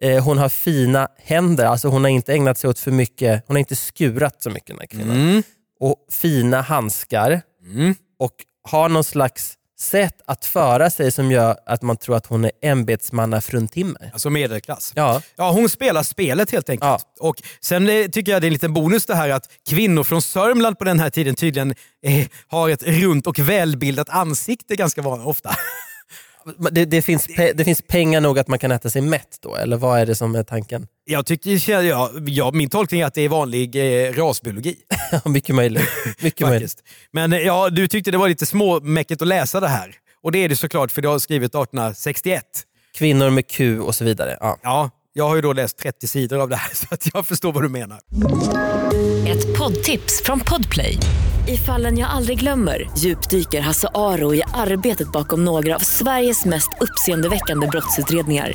Eh, 0.02 0.24
hon 0.24 0.38
har 0.38 0.50
fina 0.50 1.08
händer, 1.18 1.66
alltså 1.66 1.88
hon 1.88 2.04
har 2.04 2.10
inte 2.12 2.34
ägnat 2.34 2.58
sig 2.58 2.70
åt 2.70 2.80
för 2.80 2.92
mycket, 2.92 3.44
hon 3.48 3.56
har 3.56 3.60
inte 3.60 3.76
skurat 3.76 4.42
så 4.42 4.50
mycket 4.50 4.68
den 4.68 4.80
här 4.80 4.88
kvinnan. 4.88 5.16
Mm. 5.18 5.44
Och 5.80 5.96
fina 6.12 6.62
handskar 6.62 7.42
Mm. 7.66 7.96
och 8.20 8.32
har 8.70 8.90
någon 8.90 9.04
slags 9.04 9.54
sätt 9.80 10.22
att 10.26 10.46
föra 10.46 10.90
sig 10.90 11.12
som 11.12 11.32
gör 11.32 11.58
att 11.66 11.82
man 11.82 11.98
tror 11.98 12.16
att 12.16 12.26
hon 12.26 12.46
är 12.46 12.52
ämbetsmannafruntimmer. 12.62 14.10
Alltså 14.14 14.30
medelklass. 14.30 14.94
Ja, 14.96 15.22
Ja, 15.36 15.52
hon 15.52 15.70
spelar 15.70 16.04
spelet 16.04 16.52
helt 16.52 16.70
enkelt. 16.70 17.06
Ja. 17.20 17.28
Och 17.30 17.42
Sen 17.62 17.90
eh, 17.90 18.06
tycker 18.08 18.32
jag 18.32 18.42
det 18.42 18.46
är 18.46 18.50
en 18.50 18.54
liten 18.54 18.74
bonus 18.74 19.06
det 19.06 19.16
här 19.16 19.30
att 19.30 19.50
kvinnor 19.70 20.04
från 20.04 20.22
Sörmland 20.22 20.78
på 20.78 20.84
den 20.84 21.00
här 21.00 21.10
tiden 21.10 21.36
tydligen 21.36 21.72
eh, 22.06 22.28
har 22.48 22.70
ett 22.70 22.84
runt 22.84 23.28
och 23.28 23.40
välbildat 23.40 24.10
ansikte 24.10 24.76
ganska 24.76 25.02
ofta. 25.02 25.50
det, 26.72 26.86
det, 26.86 27.02
finns 27.02 27.28
pe- 27.28 27.54
det 27.56 27.66
finns 27.66 27.82
pengar 27.82 28.22
nog 28.22 28.40
att 28.40 28.48
man 28.48 28.60
kan 28.60 28.72
äta 28.72 28.90
sig 28.90 29.02
mätt 29.02 29.38
då, 29.42 29.56
eller 29.56 29.78
vad 29.78 30.00
är 30.00 30.06
det 30.06 30.16
som 30.16 30.36
är 30.36 30.44
tanken? 30.44 30.88
Jag 31.06 31.26
tycker, 31.26 31.82
ja, 31.84 32.12
ja, 32.28 32.52
min 32.54 32.70
tolkning 32.70 33.02
är 33.02 33.06
att 33.06 33.14
det 33.14 33.22
är 33.22 33.30
vanlig 33.30 33.76
eh, 33.76 34.14
rasbiologi. 34.14 34.76
Mycket 35.26 35.56
möjligt. 35.56 35.84
Mycket 36.22 36.48
möjligt. 36.48 36.76
Men 37.12 37.34
eh, 37.34 37.40
ja, 37.40 37.70
du 37.70 37.88
tyckte 37.88 38.12
det 38.12 38.18
var 38.18 38.30
lite 38.30 38.46
småmäckigt 38.46 39.22
att 39.22 39.28
läsa 39.28 39.60
det 39.60 39.68
här. 39.68 39.96
Och 40.24 40.32
det 40.32 40.40
är 40.40 40.50
det 40.50 40.56
såklart 40.56 40.92
för 40.92 41.02
du 41.02 41.08
har 41.08 41.20
skrivit 41.20 41.50
1861. 41.56 42.44
Kvinnor 42.98 43.30
med 43.30 43.48
Q 43.48 43.80
och 43.80 43.96
så 43.96 44.04
vidare. 44.04 44.38
Ja. 44.40 44.60
Ja, 44.64 44.90
jag 45.18 45.28
har 45.28 45.36
ju 45.36 45.42
då 45.42 45.54
läst 45.54 45.78
30 45.78 46.08
sidor 46.08 46.42
av 46.42 46.50
det 46.50 46.56
här 46.56 46.72
så 46.74 46.86
att 46.90 47.08
jag 47.14 47.26
förstår 47.26 47.54
vad 47.54 47.64
du 47.64 47.70
menar. 47.70 48.00
Ett 49.28 49.58
poddtips 49.58 50.22
från 50.24 50.40
Podplay. 50.40 50.98
I 51.48 51.58
fallen 51.58 51.98
jag 51.98 52.10
aldrig 52.10 52.40
glömmer 52.40 52.90
djupdyker 52.98 53.62
Hasse 53.62 53.88
Aro 53.94 54.36
i 54.36 54.42
arbetet 54.54 55.12
bakom 55.12 55.46
några 55.46 55.76
av 55.76 55.80
Sveriges 55.80 56.46
mest 56.46 56.70
uppseendeväckande 56.82 57.68
brottsutredningar. 57.68 58.54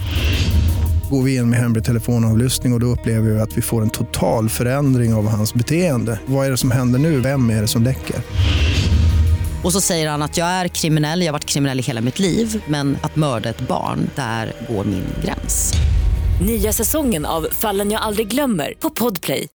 Går 1.11 1.23
vi 1.23 1.37
in 1.37 1.51
med 1.51 1.59
hemlig 1.59 1.85
telefonavlyssning 1.85 2.73
och, 2.73 2.77
och 2.77 2.81
då 2.81 2.87
upplever 2.87 3.31
vi 3.31 3.41
att 3.41 3.57
vi 3.57 3.63
får 3.63 3.83
en 3.83 3.91
total 3.91 4.49
förändring 4.49 5.15
av 5.15 5.29
hans 5.29 5.55
beteende. 5.55 6.21
Vad 6.27 6.47
är 6.47 6.51
det 6.51 6.57
som 6.57 6.71
händer 6.71 6.99
nu? 6.99 7.21
Vem 7.21 7.51
är 7.51 7.61
det 7.61 7.69
som 7.69 7.83
läcker? 7.83 8.17
Och 9.65 9.73
så 9.73 9.81
säger 9.81 10.11
han 10.11 10.23
att 10.23 10.37
jag 10.37 10.47
är 10.49 10.69
kriminell, 10.69 11.21
jag 11.21 11.29
har 11.29 11.33
varit 11.33 11.45
kriminell 11.45 11.79
i 11.81 11.83
hela 11.83 12.01
mitt 12.01 12.19
liv 12.19 12.63
men 12.67 12.99
att 13.03 13.17
mörda 13.17 13.49
ett 13.49 13.61
barn, 13.61 14.11
där 14.17 14.53
går 14.69 14.85
min 14.85 15.05
gräns. 15.25 15.75
Nya 16.41 16.73
säsongen 16.73 17.27
av 17.27 17.43
Fallen 17.51 17.91
jag 17.91 18.03
aldrig 18.03 18.29
glömmer 18.29 18.75
på 18.79 18.91
Podplay. 18.91 19.49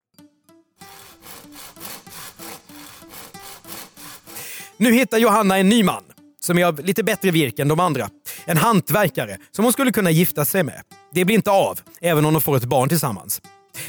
Nu 4.77 4.93
hittar 4.93 5.17
Johanna 5.17 5.57
en 5.57 5.69
ny 5.69 5.83
man 5.83 6.03
som 6.39 6.57
är 6.57 6.65
av 6.65 6.79
lite 6.79 7.03
bättre 7.03 7.31
virke 7.31 7.61
än 7.61 7.67
de 7.67 7.79
andra. 7.79 8.09
En 8.45 8.57
hantverkare 8.57 9.37
som 9.51 9.65
hon 9.65 9.73
skulle 9.73 9.91
kunna 9.91 10.11
gifta 10.11 10.45
sig 10.45 10.63
med. 10.63 10.81
Det 11.13 11.25
blir 11.25 11.35
inte 11.35 11.51
av, 11.51 11.79
även 12.01 12.25
om 12.25 12.33
de 12.33 12.41
får 12.41 12.57
ett 12.57 12.65
barn 12.65 12.89
tillsammans. 12.89 13.41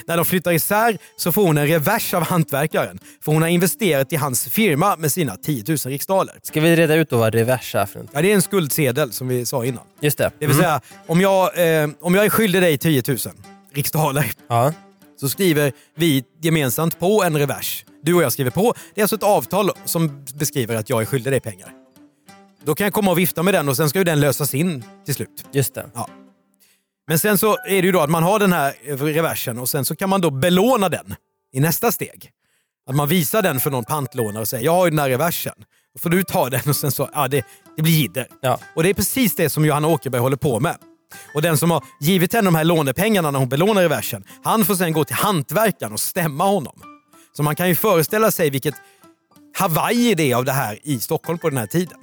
När 0.06 0.16
de 0.16 0.24
flyttar 0.26 0.52
isär 0.52 0.98
så 1.16 1.32
får 1.32 1.46
hon 1.46 1.58
en 1.58 1.66
revers 1.66 2.14
av 2.14 2.22
hantverkaren 2.22 2.98
för 3.24 3.32
hon 3.32 3.42
har 3.42 3.48
investerat 3.48 4.12
i 4.12 4.16
hans 4.16 4.44
firma 4.48 4.96
med 4.96 5.12
sina 5.12 5.36
10 5.36 5.64
000 5.68 5.76
riksdaler. 5.78 6.34
Ska 6.42 6.60
vi 6.60 6.76
reda 6.76 6.94
ut 6.94 7.10
då 7.10 7.16
vad 7.16 7.34
revers 7.34 7.74
är 7.74 7.86
för 7.86 8.00
något? 8.00 8.10
Ja, 8.12 8.22
det 8.22 8.30
är 8.30 8.34
en 8.34 8.42
skuldsedel 8.42 9.12
som 9.12 9.28
vi 9.28 9.46
sa 9.46 9.64
innan. 9.64 9.82
Just 10.00 10.18
det. 10.18 10.30
Det 10.38 10.46
vill 10.46 10.56
Mm. 10.56 10.64
säga, 10.64 10.80
om 11.06 11.20
jag, 11.20 11.82
eh, 11.82 11.88
om 12.00 12.14
jag 12.14 12.24
är 12.24 12.30
skyldig 12.30 12.62
dig 12.62 12.78
10 12.78 13.02
000 13.08 13.18
riksdaler 13.74 14.32
Ja. 14.48 14.72
så 15.20 15.28
skriver 15.28 15.72
vi 15.96 16.24
gemensamt 16.42 16.98
på 16.98 17.22
en 17.24 17.38
revers. 17.38 17.84
Du 18.02 18.14
och 18.14 18.22
jag 18.22 18.32
skriver 18.32 18.50
på. 18.50 18.74
Det 18.94 19.00
är 19.00 19.04
alltså 19.04 19.16
ett 19.16 19.22
avtal 19.22 19.70
som 19.84 20.24
beskriver 20.34 20.74
att 20.76 20.90
jag 20.90 21.02
är 21.02 21.06
skyldig 21.06 21.32
dig 21.32 21.40
pengar. 21.40 21.68
Då 22.64 22.74
kan 22.74 22.84
jag 22.84 22.94
komma 22.94 23.10
och 23.10 23.18
vifta 23.18 23.42
med 23.42 23.54
den 23.54 23.68
och 23.68 23.76
sen 23.76 23.88
ska 23.88 23.98
ju 23.98 24.04
den 24.04 24.20
lösas 24.20 24.54
in 24.54 24.84
till 25.04 25.14
slut. 25.14 25.44
Just 25.52 25.74
det. 25.74 25.86
Men 27.06 27.18
sen 27.18 27.38
så 27.38 27.52
är 27.52 27.82
det 27.82 27.86
ju 27.86 27.92
då 27.92 28.00
att 28.00 28.10
man 28.10 28.22
har 28.22 28.38
den 28.38 28.52
här 28.52 28.74
reversen 28.98 29.58
och 29.58 29.68
sen 29.68 29.84
så 29.84 29.96
kan 29.96 30.08
man 30.08 30.20
då 30.20 30.30
belåna 30.30 30.88
den 30.88 31.14
i 31.52 31.60
nästa 31.60 31.92
steg. 31.92 32.30
Att 32.88 32.96
man 32.96 33.08
visar 33.08 33.42
den 33.42 33.60
för 33.60 33.70
någon 33.70 33.84
pantlånare 33.84 34.40
och 34.40 34.48
säger 34.48 34.64
jag 34.64 34.72
har 34.72 34.84
ju 34.84 34.90
den 34.90 34.98
här 34.98 35.08
reversen. 35.08 35.54
Då 35.94 36.00
får 36.00 36.10
du 36.10 36.22
ta 36.22 36.50
den 36.50 36.60
och 36.68 36.76
sen 36.76 36.90
så, 36.90 37.10
ja 37.14 37.28
det, 37.28 37.44
det 37.76 37.82
blir 37.82 37.92
jidder. 37.92 38.26
Ja. 38.40 38.60
Och 38.74 38.82
det 38.82 38.88
är 38.88 38.94
precis 38.94 39.36
det 39.36 39.50
som 39.50 39.64
Johanna 39.64 39.88
Åkerberg 39.88 40.20
håller 40.20 40.36
på 40.36 40.60
med. 40.60 40.76
Och 41.34 41.42
den 41.42 41.58
som 41.58 41.70
har 41.70 41.84
givit 42.00 42.32
henne 42.32 42.46
de 42.46 42.54
här 42.54 42.64
lånepengarna 42.64 43.30
när 43.30 43.38
hon 43.38 43.48
belånar 43.48 43.82
reversen, 43.82 44.24
han 44.44 44.64
får 44.64 44.74
sen 44.74 44.92
gå 44.92 45.04
till 45.04 45.16
hantverkaren 45.16 45.92
och 45.92 46.00
stämma 46.00 46.44
honom. 46.44 46.80
Så 47.36 47.42
man 47.42 47.56
kan 47.56 47.68
ju 47.68 47.74
föreställa 47.74 48.30
sig 48.30 48.50
vilket 48.50 48.74
Hawaii 49.58 50.14
det 50.14 50.32
är 50.32 50.36
av 50.36 50.44
det 50.44 50.52
här 50.52 50.78
i 50.82 51.00
Stockholm 51.00 51.38
på 51.38 51.48
den 51.48 51.58
här 51.58 51.66
tiden. 51.66 51.98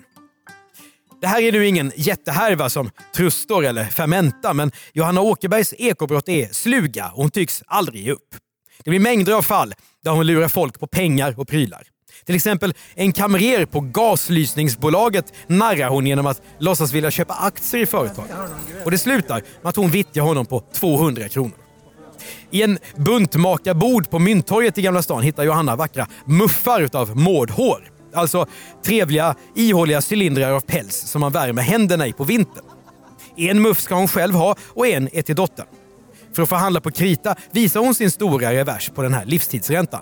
Det 1.23 1.27
här 1.27 1.41
är 1.41 1.51
nu 1.51 1.67
ingen 1.67 1.91
jättehärva 1.95 2.69
som 2.69 2.89
Trustor 3.15 3.65
eller 3.65 3.85
Fermenta, 3.85 4.53
men 4.53 4.71
Johanna 4.93 5.21
Åkerbergs 5.21 5.73
ekobrott 5.77 6.29
är 6.29 6.47
sluga 6.47 7.09
och 7.09 7.21
hon 7.21 7.31
tycks 7.31 7.63
aldrig 7.67 8.05
ge 8.05 8.11
upp. 8.11 8.35
Det 8.83 8.89
blir 8.89 8.99
mängder 8.99 9.33
av 9.33 9.41
fall 9.41 9.73
där 10.03 10.11
hon 10.11 10.27
lurar 10.27 10.47
folk 10.47 10.79
på 10.79 10.87
pengar 10.87 11.39
och 11.39 11.47
prylar. 11.47 11.83
Till 12.25 12.35
exempel 12.35 12.73
en 12.95 13.11
kamrer 13.11 13.65
på 13.65 13.79
gaslysningsbolaget 13.79 15.33
narrar 15.47 15.89
hon 15.89 16.07
genom 16.07 16.25
att 16.25 16.41
låtsas 16.59 16.93
vilja 16.93 17.11
köpa 17.11 17.33
aktier 17.33 17.81
i 17.81 17.85
företaget. 17.85 18.35
Och 18.85 18.91
det 18.91 18.97
slutar 18.97 19.41
med 19.61 19.69
att 19.69 19.75
hon 19.75 19.91
vittjar 19.91 20.23
honom 20.23 20.45
på 20.45 20.63
200 20.73 21.29
kronor. 21.29 21.57
I 22.51 22.61
en 22.61 22.79
buntmakarbod 22.95 24.09
på 24.09 24.19
Mynttorget 24.19 24.77
i 24.77 24.81
Gamla 24.81 25.01
stan 25.01 25.23
hittar 25.23 25.43
Johanna 25.43 25.75
vackra 25.75 26.07
muffar 26.25 26.81
utav 26.81 27.17
mårdhår. 27.17 27.92
Alltså 28.13 28.45
trevliga, 28.85 29.35
ihåliga 29.55 30.01
cylindrar 30.11 30.51
av 30.51 30.61
päls 30.61 30.95
som 30.95 31.21
man 31.21 31.31
värmer 31.31 31.61
händerna 31.61 32.07
i 32.07 32.13
på 32.13 32.23
vintern. 32.23 32.65
En 33.37 33.61
muff 33.61 33.81
ska 33.81 33.95
hon 33.95 34.07
själv 34.07 34.35
ha 34.35 34.55
och 34.67 34.87
en 34.87 35.09
är 35.13 35.21
till 35.21 35.35
dottern. 35.35 35.67
För 36.33 36.43
att 36.43 36.49
förhandla 36.49 36.81
på 36.81 36.91
krita 36.91 37.35
visar 37.51 37.79
hon 37.79 37.95
sin 37.95 38.11
stora 38.11 38.53
revers 38.53 38.89
på 38.89 39.01
den 39.01 39.13
här 39.13 39.25
livstidsräntan. 39.25 40.01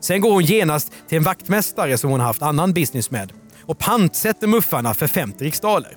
Sen 0.00 0.20
går 0.20 0.32
hon 0.32 0.44
genast 0.44 0.92
till 1.08 1.18
en 1.18 1.24
vaktmästare 1.24 1.98
som 1.98 2.10
hon 2.10 2.20
har 2.20 2.26
haft 2.26 2.42
annan 2.42 2.72
business 2.72 3.10
med 3.10 3.32
och 3.66 3.78
pantsätter 3.78 4.46
muffarna 4.46 4.94
för 4.94 5.06
50 5.06 5.44
riksdaler. 5.44 5.96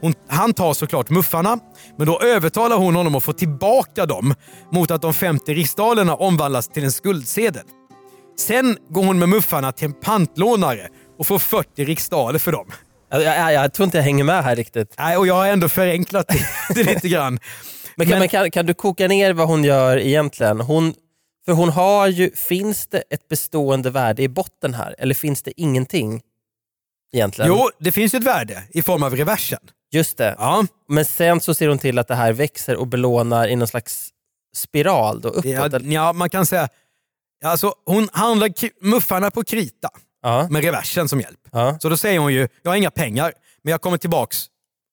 Hon, 0.00 0.14
han 0.28 0.54
tar 0.54 0.74
såklart 0.74 1.10
muffarna, 1.10 1.58
men 1.98 2.06
då 2.06 2.20
övertalar 2.20 2.76
hon 2.76 2.94
honom 2.94 3.14
att 3.14 3.22
få 3.22 3.32
tillbaka 3.32 4.06
dem 4.06 4.34
mot 4.70 4.90
att 4.90 5.02
de 5.02 5.14
50 5.14 5.54
riksdalerna 5.54 6.14
omvandlas 6.14 6.68
till 6.68 6.84
en 6.84 6.92
skuldsedel. 6.92 7.64
Sen 8.38 8.78
går 8.88 9.04
hon 9.04 9.18
med 9.18 9.28
muffarna 9.28 9.72
till 9.72 9.84
en 9.86 9.92
pantlånare 9.92 10.88
och 11.18 11.26
får 11.26 11.38
40 11.38 11.84
riksdaler 11.84 12.38
för 12.38 12.52
dem. 12.52 12.70
Jag, 13.10 13.22
jag, 13.22 13.52
jag 13.52 13.72
tror 13.74 13.84
inte 13.84 13.98
jag 13.98 14.02
hänger 14.04 14.24
med 14.24 14.44
här 14.44 14.56
riktigt. 14.56 14.94
Nej, 14.98 15.16
och 15.16 15.26
jag 15.26 15.34
har 15.34 15.46
ändå 15.46 15.68
förenklat 15.68 16.28
det, 16.28 16.74
det 16.74 16.94
lite 16.94 17.08
grann. 17.08 17.38
Men, 17.96 18.08
kan, 18.08 18.18
Men- 18.18 18.28
kan, 18.28 18.50
kan 18.50 18.66
du 18.66 18.74
koka 18.74 19.08
ner 19.08 19.32
vad 19.32 19.48
hon 19.48 19.64
gör 19.64 19.96
egentligen? 19.98 20.60
Hon, 20.60 20.94
för 21.44 21.52
hon 21.52 21.68
har 21.68 22.06
ju, 22.06 22.30
finns 22.30 22.86
det 22.86 23.02
ett 23.10 23.28
bestående 23.28 23.90
värde 23.90 24.22
i 24.22 24.28
botten 24.28 24.74
här 24.74 24.94
eller 24.98 25.14
finns 25.14 25.42
det 25.42 25.60
ingenting 25.60 26.20
egentligen? 27.12 27.48
Jo, 27.50 27.70
det 27.78 27.92
finns 27.92 28.14
ett 28.14 28.24
värde 28.24 28.62
i 28.70 28.82
form 28.82 29.02
av 29.02 29.16
reversen. 29.16 29.58
Just 29.92 30.18
det. 30.18 30.34
Ja, 30.38 30.64
Men 30.88 31.04
sen 31.04 31.40
så 31.40 31.54
ser 31.54 31.68
hon 31.68 31.78
till 31.78 31.98
att 31.98 32.08
det 32.08 32.14
här 32.14 32.32
växer 32.32 32.76
och 32.76 32.86
belånar 32.86 33.48
i 33.48 33.56
någon 33.56 33.68
slags 33.68 34.08
spiral 34.56 35.20
då, 35.20 35.28
uppåt. 35.28 35.44
ja, 35.44 35.68
ja 35.82 36.12
man 36.12 36.30
kan 36.30 36.46
säga 36.46 36.68
Alltså, 37.42 37.74
hon 37.86 38.08
handlar 38.12 38.50
muffarna 38.84 39.30
på 39.30 39.44
krita 39.44 39.88
Ja. 40.22 40.48
med 40.50 40.64
reversen 40.64 41.08
som 41.08 41.20
hjälp. 41.20 41.40
Ja. 41.52 41.78
Så 41.82 41.88
då 41.88 41.96
säger 41.96 42.18
hon 42.18 42.32
ju, 42.34 42.48
jag 42.62 42.70
har 42.70 42.76
inga 42.76 42.90
pengar, 42.90 43.32
men 43.62 43.70
jag 43.70 43.80
kommer 43.80 43.98
tillbaks 43.98 44.46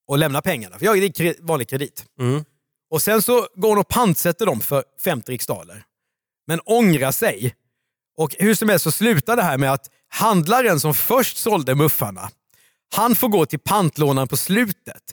och 0.08 0.18
lämnar 0.18 0.42
pengarna. 0.42 0.78
För 0.80 0.86
jag 0.86 0.98
är 0.98 1.02
kre- 1.02 1.36
vanlig 1.40 1.70
kredit. 1.70 2.06
Mm. 2.20 2.46
Och 2.92 3.02
sen 3.02 3.22
så 3.22 3.48
går 3.56 3.70
hon 3.70 3.78
och 3.78 3.88
pantsätter 3.88 4.46
dem 4.46 4.60
för 4.62 4.84
50 5.04 5.32
riksdaler. 5.32 5.84
Men 6.48 6.60
ångrar 6.66 7.12
sig. 7.12 7.56
Och 8.18 8.36
hur 8.40 8.56
som 8.56 8.70
helst 8.70 8.84
så 8.84 8.92
slutar 8.92 9.36
det 9.36 9.44
här 9.44 9.58
med 9.58 9.74
att 9.74 9.90
handlaren 10.10 10.80
som 10.80 10.94
först 10.94 11.38
sålde 11.38 11.76
muffarna, 11.76 12.30
han 12.96 13.16
får 13.16 13.28
gå 13.28 13.46
till 13.46 13.60
pantlånaren 13.60 14.28
på 14.28 14.38
slutet 14.38 15.04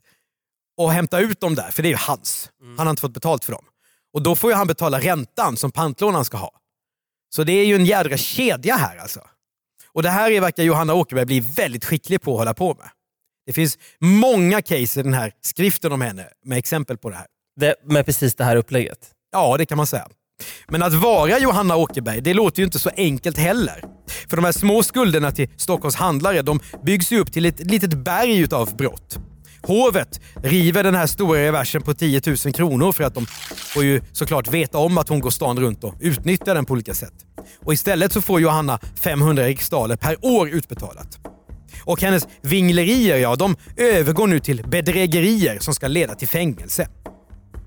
och 0.78 0.93
hämta 0.93 1.21
ut 1.21 1.40
dem 1.40 1.55
där, 1.55 1.71
för 1.71 1.83
det 1.83 1.88
är 1.88 1.90
ju 1.90 1.97
hans. 1.97 2.50
Han 2.76 2.87
har 2.87 2.90
inte 2.90 3.00
fått 3.00 3.14
betalt 3.14 3.45
för 3.45 3.52
dem. 3.52 3.64
Och 4.12 4.23
då 4.23 4.37
får 4.37 4.52
han 4.52 4.66
betala 4.66 5.00
räntan 5.00 5.57
som 5.57 5.73
pantlånaren 5.73 6.25
ska 6.25 6.37
ha. 6.37 6.50
Så 7.35 7.45
det 7.45 7.52
är 7.52 7.64
ju 7.66 7.75
en 7.75 7.85
jädra 7.87 8.16
kedja 8.16 8.76
här 8.76 8.97
alltså. 8.97 9.21
Och 9.92 10.02
det 10.02 10.11
här 10.11 10.30
är- 10.30 10.40
verkar 10.40 10.62
Johanna 10.62 10.95
Åkerberg 10.95 11.25
bli 11.26 11.40
väldigt 11.40 11.85
skicklig 11.85 12.23
på 12.23 12.33
att 12.33 12.38
hålla 12.38 12.54
på 12.54 12.75
med. 12.75 12.88
Det 13.47 13.52
finns 13.52 13.78
många 14.00 14.62
case 14.62 15.00
i 15.00 15.02
den 15.02 15.14
här 15.14 15.33
skriften 15.40 15.92
om 15.92 16.00
henne 16.00 16.26
med 16.45 16.59
exempel 16.59 16.99
på 16.99 17.11
det 17.11 17.16
här. 17.16 17.26
Det, 17.61 17.75
med 17.85 18.06
precis 18.06 18.35
det 18.35 18.45
här 18.45 18.56
upplägget. 18.56 18.99
Ja, 19.33 19.56
det 19.56 19.66
kan 19.66 19.76
man 19.76 19.87
säga. 19.87 20.09
Men 20.68 20.83
att 20.83 20.95
vara 20.95 21.38
Johanna 21.38 21.76
Åkerberg, 21.76 22.21
det 22.21 22.35
låter 22.35 22.59
ju 22.61 22.64
inte 22.64 22.78
så 22.78 22.90
enkelt 22.97 23.38
heller. 23.38 23.85
För 24.28 24.37
de 24.37 24.45
här 24.45 24.52
små 24.52 24.83
skulderna 24.83 25.33
till 25.33 25.49
Stockholms 25.56 25.95
handlare, 25.97 26.42
de 26.42 26.61
byggs 26.85 27.12
ju 27.12 27.18
upp 27.21 27.33
till 27.33 27.47
ett 27.47 27.61
litet 27.61 27.95
berg 27.95 28.38
utav 28.38 28.76
brott. 28.76 29.18
Hovet 29.66 30.20
river 30.42 30.82
den 30.82 30.94
här 30.94 31.06
stora 31.06 31.40
reversen 31.40 31.82
på 31.82 31.94
10 31.94 32.20
000 32.26 32.37
kronor 32.37 32.92
för 32.92 33.04
att 33.04 33.14
de 33.14 33.26
får 33.75 33.85
ju 33.85 34.00
såklart 34.12 34.49
veta 34.49 34.78
om 34.78 34.99
att 34.99 35.08
hon 35.08 35.20
går 35.20 35.30
stan 35.30 35.61
runt 35.61 35.85
och 35.85 35.94
utnyttjar 36.00 36.54
den 36.54 36.64
på 36.64 36.73
olika 36.73 36.94
sätt. 36.94 37.14
Och 37.64 37.73
istället 37.73 38.12
så 38.12 38.23
får 38.23 38.40
Johanna 38.40 38.78
500 39.00 39.44
riksdaler 39.44 39.96
per 39.96 40.25
år 40.25 40.49
utbetalat. 40.49 41.18
Och 41.85 42.00
hennes 42.00 42.26
vinglerier, 42.42 43.16
ja, 43.16 43.37
de 43.37 43.56
övergår 43.76 44.26
nu 44.26 44.40
till 44.40 44.62
bedrägerier 44.62 45.58
som 45.61 45.75
ska 45.75 45.88
leda 45.88 46.14
till 46.14 46.28
fängelse. 46.28 46.88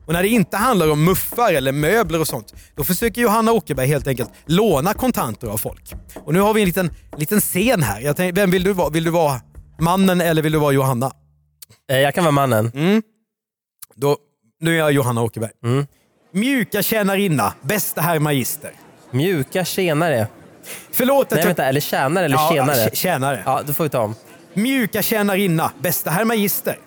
Och 0.06 0.14
när 0.14 0.24
det 0.24 0.30
inte 0.30 0.58
handlar 0.58 0.92
om 0.92 1.04
muffar 1.04 1.54
eller 1.54 1.72
möbler 1.72 2.20
och 2.20 2.28
sånt, 2.28 2.54
då 2.76 2.84
försöker 2.84 3.22
Johanna 3.22 3.52
Åkerberg 3.52 3.88
helt 3.88 4.08
enkelt 4.08 4.30
låna 4.46 4.94
kontanter 4.94 5.48
av 5.48 5.58
folk. 5.58 5.94
Och 6.26 6.34
nu 6.34 6.40
har 6.40 6.54
vi 6.54 6.62
en 6.62 6.68
liten, 6.68 6.92
liten 7.18 7.42
scen 7.42 7.84
här. 7.84 8.02
Jag 8.02 8.34
vem 8.34 8.52
vill 8.52 8.64
du 8.64 8.74
vara? 8.74 8.90
Vill 8.90 9.04
du 9.04 9.12
vara 9.12 9.42
mannen 9.80 10.22
eller 10.22 10.42
vill 10.42 10.52
du 10.52 10.58
vara 10.58 10.72
Johanna? 10.72 11.12
Eh, 11.90 11.98
Jag 12.00 12.16
kan 12.16 12.24
vara 12.24 12.32
mannen. 12.32 12.72
Då, 13.96 14.18
nu 14.60 14.74
är 14.76 14.80
jag 14.80 14.92
Johanna 14.92 15.22
Åkerberg. 15.22 15.52
Mm. 15.64 15.88
Mjuka 16.32 16.82
tjänarinna, 16.82 17.54
bästa 17.62 18.02
herr 18.02 18.20
magister. 18.20 18.72
Mjuka 19.12 19.66
tjänare. 19.66 20.28
Förlåt 20.92 21.26
att 21.26 21.32
Nej 21.32 21.40
jag... 21.40 21.46
vänta, 21.46 21.66
eller 21.66 21.82
tjänare 21.82 22.26
eller 22.26 22.36
Ja, 22.36 22.50
tjänare? 22.54 22.76
tj- 22.76 22.96
tjänare. 22.96 23.44
Ja, 23.46 23.62
då 23.68 23.74
får 23.74 23.84
vi 23.84 23.90
ta 23.90 24.00
om. 24.00 24.16
Mjuka 24.54 25.02
tjänarinna, 25.02 25.72
bästa 25.80 26.12
herr 26.12 26.26
magister. 26.26 26.80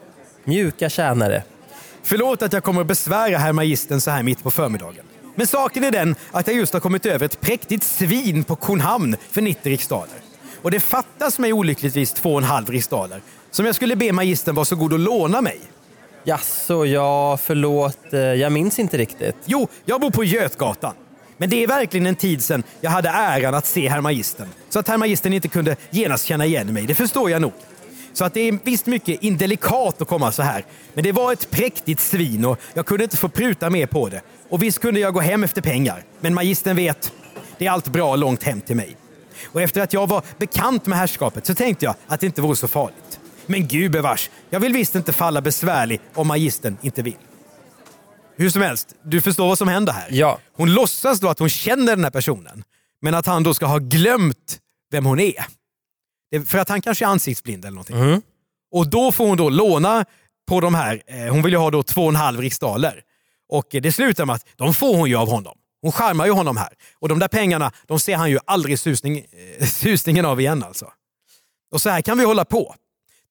Mjuka 0.44 0.88
tjänare. 0.88 1.42
Förlåt 2.02 2.42
att 2.42 2.52
jag 2.52 2.64
kommer 2.64 2.80
att 2.80 2.86
besvära 2.86 3.38
herr 3.38 3.52
magistern 3.52 4.00
så 4.00 4.10
här 4.10 4.22
mitt 4.22 4.42
på 4.42 4.50
förmiddagen. 4.50 5.04
Men 5.34 5.46
saken 5.46 5.84
är 5.84 5.90
den 5.90 6.14
att 6.30 6.46
jag 6.46 6.56
just 6.56 6.72
har 6.72 6.80
kommit 6.80 7.06
över 7.06 7.26
ett 7.26 7.40
präktigt 7.40 7.82
svin 7.84 8.44
på 8.44 8.56
Kornhamn 8.56 9.16
för 9.30 9.40
90 9.42 9.70
riksdaler. 9.70 10.14
Och 10.62 10.70
det 10.70 10.80
fattas 10.80 11.38
mig 11.38 11.52
olyckligtvis 11.52 12.12
två 12.12 12.32
och 12.32 12.38
en 12.38 12.44
halv 12.44 12.70
riksdaler 12.70 13.20
som 13.52 13.66
jag 13.66 13.74
skulle 13.74 13.96
be 13.96 14.12
magistern 14.12 14.54
vara 14.54 14.64
så 14.64 14.76
god 14.76 14.92
att 14.92 15.00
låna 15.00 15.40
mig. 15.40 15.60
Jaså, 16.24 16.86
ja, 16.86 17.36
förlåt. 17.42 18.12
eh, 18.12 18.20
Jag 18.20 18.52
minns 18.52 18.78
inte 18.78 18.98
riktigt. 18.98 19.36
Jo, 19.44 19.68
jag 19.84 20.00
bor 20.00 20.10
på 20.10 20.24
Götgatan. 20.24 20.94
Men 21.36 21.50
det 21.50 21.62
är 21.62 21.66
verkligen 21.66 22.06
en 22.06 22.16
tid 22.16 22.42
sedan 22.42 22.62
jag 22.80 22.90
hade 22.90 23.08
äran 23.08 23.54
att 23.54 23.66
se 23.66 23.88
herr 23.88 24.00
magistern. 24.00 24.48
Så 24.68 24.78
att 24.78 24.88
herr 24.88 24.98
magistern 24.98 25.32
inte 25.32 25.48
kunde 25.48 25.76
genast 25.90 26.24
känna 26.24 26.46
igen 26.46 26.72
mig, 26.72 26.86
det 26.86 26.94
förstår 26.94 27.30
jag 27.30 27.42
nog. 27.42 27.52
Så 28.12 28.24
att 28.24 28.34
det 28.34 28.40
är 28.40 28.58
visst 28.64 28.86
mycket 28.86 29.22
indelikat 29.22 30.02
att 30.02 30.08
komma 30.08 30.32
så 30.32 30.42
här. 30.42 30.64
Men 30.94 31.04
det 31.04 31.12
var 31.12 31.32
ett 31.32 31.50
präktigt 31.50 32.00
svin 32.00 32.44
och 32.44 32.58
jag 32.74 32.86
kunde 32.86 33.04
inte 33.04 33.16
få 33.16 33.28
pruta 33.28 33.70
mer 33.70 33.86
på 33.86 34.08
det. 34.08 34.20
Och 34.48 34.62
visst 34.62 34.78
kunde 34.80 35.00
jag 35.00 35.14
gå 35.14 35.20
hem 35.20 35.44
efter 35.44 35.60
pengar. 35.62 36.04
Men 36.20 36.34
magistern 36.34 36.76
vet, 36.76 37.12
det 37.58 37.66
är 37.66 37.70
allt 37.70 37.88
bra 37.88 38.16
långt 38.16 38.42
hem 38.42 38.60
till 38.60 38.76
mig. 38.76 38.96
Och 39.44 39.62
efter 39.62 39.80
att 39.80 39.92
jag 39.92 40.06
var 40.06 40.22
bekant 40.38 40.86
med 40.86 40.98
herrskapet 40.98 41.46
så 41.46 41.54
tänkte 41.54 41.84
jag 41.84 41.94
att 42.06 42.20
det 42.20 42.26
inte 42.26 42.42
vore 42.42 42.56
så 42.56 42.68
farligt. 42.68 43.11
Men 43.46 43.68
gud 43.68 43.92
bevars, 43.92 44.30
jag 44.50 44.60
vill 44.60 44.72
visst 44.72 44.94
inte 44.94 45.12
falla 45.12 45.40
besvärlig 45.40 46.00
om 46.14 46.28
magistern 46.28 46.76
inte 46.82 47.02
vill. 47.02 47.16
Hur 48.36 48.50
som 48.50 48.62
helst, 48.62 48.94
du 49.02 49.22
förstår 49.22 49.48
vad 49.48 49.58
som 49.58 49.68
händer 49.68 49.92
här. 49.92 50.08
Ja. 50.10 50.38
Hon 50.56 50.72
låtsas 50.72 51.20
då 51.20 51.28
att 51.28 51.38
hon 51.38 51.48
känner 51.48 51.96
den 51.96 52.04
här 52.04 52.10
personen, 52.10 52.64
men 53.02 53.14
att 53.14 53.26
han 53.26 53.42
då 53.42 53.54
ska 53.54 53.66
ha 53.66 53.78
glömt 53.78 54.58
vem 54.90 55.06
hon 55.06 55.20
är. 55.20 55.44
För 56.46 56.58
att 56.58 56.68
han 56.68 56.82
kanske 56.82 57.04
är 57.04 57.08
ansiktsblind 57.08 57.64
eller 57.64 57.74
någonting. 57.74 57.96
Och 58.72 58.88
då 58.90 59.12
får 59.12 59.26
hon 59.26 59.36
då 59.36 59.48
låna 59.48 60.04
på 60.48 60.60
de 60.60 60.74
här, 60.74 61.02
eh, 61.06 61.32
hon 61.32 61.42
vill 61.42 61.52
ju 61.52 61.58
ha 61.58 61.70
då 61.70 61.82
två 61.82 62.02
och 62.02 62.08
en 62.08 62.16
halv 62.16 62.40
riksdaler. 62.40 63.02
Och 63.48 63.66
det 63.70 63.92
slutar 63.92 64.26
med 64.26 64.34
att 64.36 64.46
de 64.56 64.74
får 64.74 64.96
hon 64.96 65.08
ju 65.08 65.16
av 65.16 65.28
honom. 65.28 65.58
Hon 65.82 65.92
charmar 65.92 66.26
ju 66.26 66.32
honom 66.32 66.56
här. 66.56 66.68
Och 67.00 67.08
de 67.08 67.18
där 67.18 67.28
pengarna, 67.28 67.72
de 67.86 68.00
ser 68.00 68.16
han 68.16 68.30
ju 68.30 68.38
aldrig 68.44 68.78
susning, 68.78 69.18
eh, 69.58 69.66
susningen 69.66 70.24
av 70.24 70.40
igen 70.40 70.62
alltså. 70.62 70.86
Och 71.72 71.80
så 71.80 71.90
här 71.90 72.00
kan 72.02 72.18
vi 72.18 72.24
hålla 72.24 72.44
på. 72.44 72.74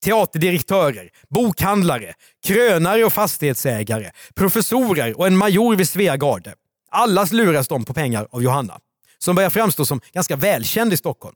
Teaterdirektörer, 0.03 1.09
bokhandlare, 1.29 2.13
krönare 2.43 3.03
och 3.05 3.13
fastighetsägare, 3.13 4.11
professorer 4.35 5.17
och 5.17 5.27
en 5.27 5.37
major 5.37 5.75
vid 5.75 5.89
Svea 5.89 6.17
garde. 6.17 6.53
Allas 6.89 7.31
luras 7.31 7.67
de 7.67 7.85
på 7.85 7.93
pengar 7.93 8.27
av 8.31 8.43
Johanna, 8.43 8.79
som 9.17 9.35
börjar 9.35 9.49
framstå 9.49 9.85
som 9.85 10.01
ganska 10.13 10.35
välkänd 10.35 10.93
i 10.93 10.97
Stockholm. 10.97 11.35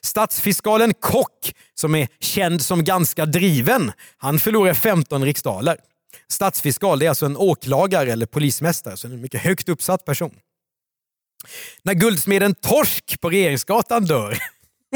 Statsfiskalen 0.00 0.94
Kock, 0.94 1.54
som 1.74 1.94
är 1.94 2.08
känd 2.20 2.62
som 2.62 2.84
ganska 2.84 3.26
driven, 3.26 3.92
han 4.16 4.38
förlorar 4.38 4.74
15 4.74 5.24
riksdaler. 5.24 5.76
Statsfiskal 6.28 6.98
det 6.98 7.06
är 7.06 7.08
alltså 7.08 7.26
en 7.26 7.36
åklagare 7.36 8.12
eller 8.12 8.26
polismästare, 8.26 8.96
så 8.96 9.06
en 9.06 9.20
mycket 9.20 9.40
högt 9.40 9.68
uppsatt 9.68 10.04
person. 10.04 10.34
När 11.82 11.94
guldsmeden 11.94 12.54
Torsk 12.54 13.20
på 13.20 13.30
Regeringsgatan 13.30 14.04
dör 14.04 14.38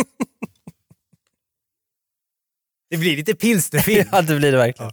Det 2.91 2.97
blir 2.97 3.17
lite 3.17 3.35
pilsnerfilm. 3.35 4.09
Ja, 4.13 4.23
det 4.23 4.37
blir 4.37 4.53
det 4.53 4.59
verkligen. 4.59 4.93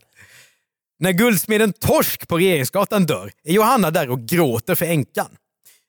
När 1.00 1.12
guldsmeden 1.12 1.74
Torsk 1.74 2.28
på 2.28 2.38
Regeringsgatan 2.38 3.06
dör 3.06 3.32
är 3.44 3.54
Johanna 3.54 3.92
där 3.92 4.10
och 4.10 4.20
gråter 4.20 4.76
för 4.76 4.86
änkan. 4.86 5.28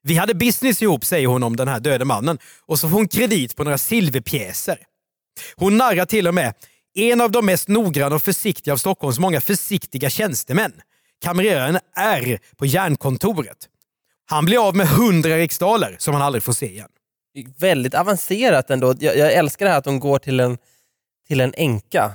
Vi 0.02 0.14
hade 0.16 0.34
business 0.34 0.82
ihop, 0.82 1.04
säger 1.04 1.26
hon 1.26 1.42
om 1.42 1.56
den 1.56 1.68
här 1.68 1.80
döde 1.80 2.04
mannen. 2.04 2.38
Och 2.66 2.78
så 2.78 2.88
får 2.88 2.96
hon 2.96 3.08
kredit 3.08 3.56
på 3.56 3.64
några 3.64 3.78
silverpjäser. 3.78 4.78
Hon 5.56 5.76
narrar 5.76 6.06
till 6.06 6.28
och 6.28 6.34
med 6.34 6.54
en 6.94 7.20
av 7.20 7.30
de 7.30 7.46
mest 7.46 7.68
noggranna 7.68 8.14
och 8.16 8.22
försiktiga 8.22 8.74
av 8.74 8.78
Stockholms 8.78 9.18
många 9.18 9.40
försiktiga 9.40 10.10
tjänstemän. 10.10 10.72
Kamreraren 11.22 11.78
R 11.96 12.38
på 12.56 12.66
järnkontoret. 12.66 13.68
Han 14.26 14.44
blir 14.44 14.68
av 14.68 14.76
med 14.76 14.86
100 14.86 15.36
riksdaler 15.36 15.96
som 15.98 16.14
han 16.14 16.22
aldrig 16.22 16.42
får 16.42 16.52
se 16.52 16.66
igen. 16.66 16.88
Väldigt 17.58 17.94
avancerat 17.94 18.70
ändå. 18.70 18.94
Jag, 19.00 19.16
jag 19.16 19.32
älskar 19.32 19.66
det 19.66 19.72
här 19.72 19.78
att 19.78 19.86
hon 19.86 20.00
går 20.00 20.18
till 20.18 20.40
en, 20.40 20.58
till 21.32 21.40
en 21.40 21.54
änka. 21.56 22.12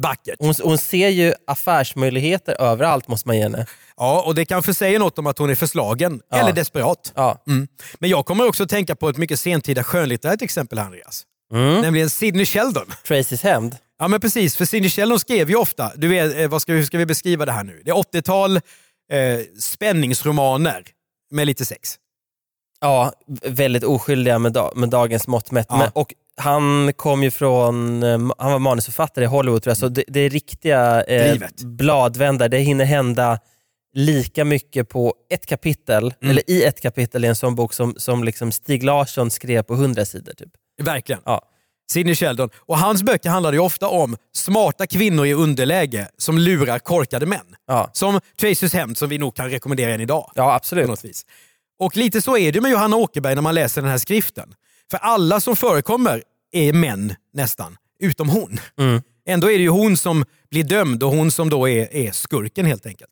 Vackert. 0.00 0.36
Hon, 0.38 0.54
hon 0.62 0.78
ser 0.78 1.08
ju 1.08 1.34
affärsmöjligheter 1.46 2.60
överallt 2.60 3.08
måste 3.08 3.28
man 3.28 3.36
ge 3.36 3.42
henne. 3.42 3.66
Ja, 3.96 4.22
och 4.26 4.34
det 4.34 4.44
kanske 4.44 4.74
säger 4.74 4.98
något 4.98 5.18
om 5.18 5.26
att 5.26 5.38
hon 5.38 5.50
är 5.50 5.54
förslagen 5.54 6.20
Ja. 6.30 6.36
eller 6.36 6.52
desperat. 6.52 7.12
Ja. 7.16 7.42
Mm. 7.46 7.68
Men 7.98 8.10
jag 8.10 8.26
kommer 8.26 8.48
också 8.48 8.62
att 8.62 8.68
tänka 8.68 8.96
på 8.96 9.08
ett 9.08 9.16
mycket 9.16 9.40
sentida 9.40 9.84
skönlitterärt 9.84 10.42
exempel, 10.42 10.78
Andreas. 10.78 11.22
Mm. 11.52 11.80
Nämligen 11.80 12.10
Sidney 12.10 12.46
Sheldon. 12.46 12.86
Tracys 13.06 13.42
hämnd. 13.42 13.76
Ja 13.98 14.08
men 14.08 14.20
precis, 14.20 14.56
för 14.56 14.64
Sidney 14.64 14.90
Sheldon 14.90 15.20
skrev 15.20 15.50
ju 15.50 15.56
ofta, 15.56 15.92
du 15.96 16.08
vet, 16.08 16.38
eh, 16.38 16.48
vad 16.48 16.62
ska, 16.62 16.72
hur 16.72 16.84
ska 16.84 16.98
vi 16.98 17.06
beskriva 17.06 17.46
det 17.46 17.52
här 17.52 17.64
nu? 17.64 17.82
Det 17.84 17.90
är 17.90 17.94
80-tal 17.94 18.56
eh, 18.56 18.60
spänningsromaner 19.60 20.84
med 21.30 21.46
lite 21.46 21.64
sex. 21.64 21.96
Ja, 22.80 23.12
väldigt 23.42 23.84
oskyldiga 23.84 24.38
med, 24.38 24.52
da, 24.52 24.72
med 24.76 24.88
dagens 24.88 25.26
mått 25.26 25.50
mätt. 25.50 25.66
Ja. 25.68 25.76
Men, 25.78 25.90
och 25.94 26.14
han 26.40 26.92
kom 26.92 27.22
ju 27.22 27.30
från, 27.30 28.02
eh, 28.02 28.18
han 28.38 28.52
var 28.52 28.58
manusförfattare 28.58 29.24
i 29.24 29.28
Hollywood 29.28 29.62
tror 29.62 29.70
jag, 29.70 29.78
så 29.78 29.88
det, 29.88 30.04
det 30.08 30.20
är 30.20 30.30
riktiga 30.30 31.02
eh, 31.04 31.32
Livet. 31.32 31.62
bladvändare. 31.62 32.48
Det 32.48 32.58
hinner 32.58 32.84
hända 32.84 33.38
lika 33.94 34.44
mycket 34.44 34.88
på 34.88 35.14
ett 35.30 35.46
kapitel, 35.46 36.02
Mm. 36.22 36.30
eller 36.30 36.50
i 36.50 36.64
ett 36.64 36.80
kapitel 36.80 37.24
i 37.24 37.28
en 37.28 37.36
sån 37.36 37.54
bok 37.54 37.72
som, 37.74 37.94
som 37.96 38.24
liksom 38.24 38.52
Stig 38.52 38.82
Larsson 38.84 39.30
skrev 39.30 39.62
på 39.62 39.74
hundra 39.74 40.04
sidor. 40.04 40.32
Typ. 40.32 40.48
Verkligen. 40.82 41.20
Ja. 41.24 41.42
Sidney 41.92 42.14
Sheldon. 42.14 42.50
Och 42.56 42.78
hans 42.78 43.02
böcker 43.02 43.30
handlade 43.30 43.56
ju 43.56 43.60
ofta 43.62 43.88
om 43.88 44.16
smarta 44.34 44.86
kvinnor 44.86 45.26
i 45.26 45.32
underläge 45.34 46.08
som 46.18 46.38
lurar 46.38 46.78
korkade 46.78 47.26
män. 47.26 47.40
Ja. 47.66 47.90
Som 47.92 48.20
Tracys 48.40 48.72
hämnd 48.72 48.98
som 48.98 49.08
vi 49.08 49.18
nog 49.18 49.36
kan 49.36 49.50
rekommendera 49.50 49.94
än 49.94 50.00
idag. 50.00 50.32
ja, 50.34 50.54
absolut. 50.54 50.88
något 50.88 51.04
vis. 51.04 51.26
Och 51.80 51.96
lite 51.96 52.22
så 52.22 52.36
är 52.36 52.52
det 52.52 52.60
med 52.60 52.70
Johanna 52.70 52.96
Åkerberg 52.96 53.34
när 53.34 53.42
man 53.42 53.54
läser 53.54 53.82
den 53.82 53.90
här 53.90 53.98
skriften. 53.98 54.54
För 54.90 54.98
alla 54.98 55.40
som 55.40 55.56
förekommer 55.56 56.22
är 56.52 56.72
män 56.72 57.14
nästan, 57.32 57.76
utom 58.00 58.28
hon. 58.28 58.60
Mm. 58.78 59.02
Ändå 59.26 59.50
är 59.50 59.58
det 59.58 59.62
ju 59.62 59.68
hon 59.68 59.96
som 59.96 60.24
blir 60.50 60.64
dömd 60.64 61.02
och 61.02 61.10
hon 61.10 61.30
som 61.30 61.50
då 61.50 61.68
är, 61.68 61.94
är 61.94 62.12
skurken 62.12 62.66
helt 62.66 62.86
enkelt. 62.86 63.10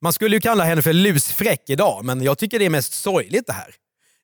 Man 0.00 0.12
skulle 0.12 0.36
ju 0.36 0.40
kalla 0.40 0.64
henne 0.64 0.82
för 0.82 0.92
lusfräck 0.92 1.70
idag, 1.70 2.04
men 2.04 2.22
jag 2.22 2.38
tycker 2.38 2.58
det 2.58 2.64
är 2.64 2.70
mest 2.70 2.92
sorgligt 2.92 3.46
det 3.46 3.52
här. 3.52 3.74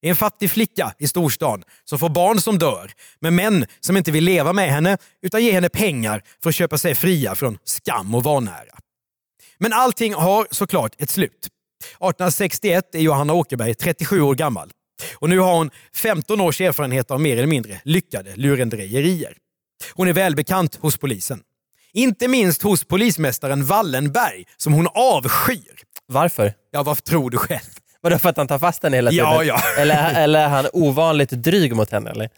Det 0.00 0.08
är 0.08 0.10
en 0.10 0.16
fattig 0.16 0.50
flicka 0.50 0.94
i 0.98 1.08
storstan 1.08 1.64
som 1.84 1.98
får 1.98 2.08
barn 2.08 2.40
som 2.40 2.58
dör 2.58 2.92
med 3.20 3.32
män 3.32 3.66
som 3.80 3.96
inte 3.96 4.10
vill 4.10 4.24
leva 4.24 4.52
med 4.52 4.70
henne 4.70 4.98
utan 5.22 5.44
ger 5.44 5.52
henne 5.52 5.68
pengar 5.68 6.22
för 6.42 6.48
att 6.48 6.54
köpa 6.54 6.78
sig 6.78 6.94
fria 6.94 7.34
från 7.34 7.58
skam 7.64 8.14
och 8.14 8.24
vanära. 8.24 8.78
Men 9.58 9.72
allting 9.72 10.14
har 10.14 10.46
såklart 10.50 10.94
ett 10.98 11.10
slut. 11.10 11.48
1861 11.82 12.94
är 12.94 12.98
Johanna 13.00 13.32
Åkerberg 13.32 13.74
37 13.74 14.20
år 14.20 14.34
gammal 14.34 14.70
och 15.14 15.28
nu 15.28 15.38
har 15.38 15.54
hon 15.54 15.70
15 15.94 16.40
års 16.40 16.60
erfarenhet 16.60 17.10
av 17.10 17.20
mer 17.20 17.36
eller 17.36 17.46
mindre 17.46 17.80
lyckade 17.84 18.36
lurendrejerier. 18.36 19.36
Hon 19.94 20.08
är 20.08 20.12
välbekant 20.12 20.76
hos 20.76 20.96
polisen. 20.96 21.42
Inte 21.92 22.28
minst 22.28 22.62
hos 22.62 22.84
polismästaren 22.84 23.64
Wallenberg 23.64 24.44
som 24.56 24.72
hon 24.72 24.88
avskyr. 24.94 25.80
Varför? 26.06 26.54
Ja, 26.70 26.82
vad 26.82 27.04
tror 27.04 27.30
du 27.30 27.38
själv? 27.38 27.60
Vadå 28.00 28.18
för 28.18 28.28
att 28.28 28.36
han 28.36 28.48
tar 28.48 28.58
fast 28.58 28.82
henne 28.82 28.96
hela 28.96 29.10
tiden? 29.10 29.26
Ja, 29.26 29.44
ja. 29.44 29.62
Eller, 29.78 30.14
eller 30.14 30.40
är 30.40 30.48
han 30.48 30.66
ovanligt 30.72 31.30
dryg 31.30 31.76
mot 31.76 31.90
henne? 31.90 32.10
Eller? 32.10 32.30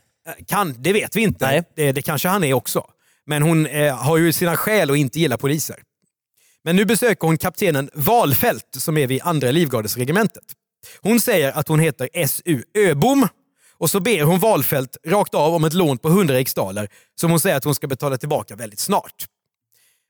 Kan, 0.48 0.74
det 0.78 0.92
vet 0.92 1.16
vi 1.16 1.22
inte. 1.22 1.46
Nej. 1.46 1.62
Det, 1.76 1.92
det 1.92 2.02
kanske 2.02 2.28
han 2.28 2.44
är 2.44 2.54
också. 2.54 2.84
Men 3.26 3.42
hon 3.42 3.66
eh, 3.66 3.96
har 3.96 4.16
ju 4.16 4.32
sina 4.32 4.56
skäl 4.56 4.90
att 4.90 4.96
inte 4.96 5.20
gilla 5.20 5.38
poliser. 5.38 5.76
Men 6.64 6.76
nu 6.76 6.84
besöker 6.84 7.26
hon 7.26 7.38
kaptenen 7.38 7.90
Valfält 7.94 8.66
som 8.72 8.96
är 8.96 9.06
vid 9.06 9.20
andra 9.24 9.50
livgardesregementet. 9.50 10.44
Hon 11.00 11.20
säger 11.20 11.52
att 11.52 11.68
hon 11.68 11.80
heter 11.80 12.08
S.U. 12.12 12.62
Öbom 12.74 13.28
och 13.78 13.90
så 13.90 14.00
ber 14.00 14.22
hon 14.22 14.38
Valfält 14.38 14.96
rakt 15.06 15.34
av 15.34 15.54
om 15.54 15.64
ett 15.64 15.72
lån 15.72 15.98
på 15.98 16.08
100 16.08 16.34
riksdaler 16.34 16.88
som 17.20 17.30
hon 17.30 17.40
säger 17.40 17.56
att 17.56 17.64
hon 17.64 17.74
ska 17.74 17.86
betala 17.86 18.16
tillbaka 18.16 18.56
väldigt 18.56 18.80
snart. 18.80 19.26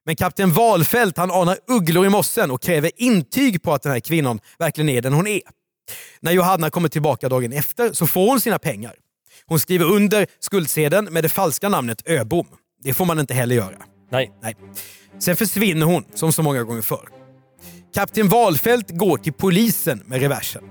Men 0.06 0.16
kapten 0.16 0.52
Valfält 0.52 1.16
han 1.16 1.30
anar 1.30 1.58
ugglor 1.68 2.06
i 2.06 2.08
mossen 2.08 2.50
och 2.50 2.62
kräver 2.62 2.90
intyg 2.96 3.62
på 3.62 3.72
att 3.72 3.82
den 3.82 3.92
här 3.92 4.00
kvinnan 4.00 4.40
verkligen 4.58 4.88
är 4.88 5.02
den 5.02 5.12
hon 5.12 5.26
är. 5.26 5.40
När 6.20 6.32
Johanna 6.32 6.70
kommer 6.70 6.88
tillbaka 6.88 7.28
dagen 7.28 7.52
efter 7.52 7.92
så 7.92 8.06
får 8.06 8.26
hon 8.26 8.40
sina 8.40 8.58
pengar. 8.58 8.94
Hon 9.46 9.60
skriver 9.60 9.84
under 9.84 10.26
skuldsedeln 10.40 11.12
med 11.12 11.24
det 11.24 11.28
falska 11.28 11.68
namnet 11.68 12.02
Öbom. 12.06 12.46
Det 12.82 12.94
får 12.94 13.04
man 13.04 13.18
inte 13.18 13.34
heller 13.34 13.54
göra. 13.54 13.76
Nej. 14.10 14.32
Nej. 14.42 14.56
Sen 15.18 15.36
försvinner 15.36 15.86
hon, 15.86 16.04
som 16.14 16.32
så 16.32 16.42
många 16.42 16.62
gånger 16.62 16.82
förr. 16.82 17.21
Kapten 17.94 18.28
Valfält 18.28 18.90
går 18.90 19.16
till 19.16 19.32
polisen 19.32 20.02
med 20.06 20.20
reversen. 20.20 20.62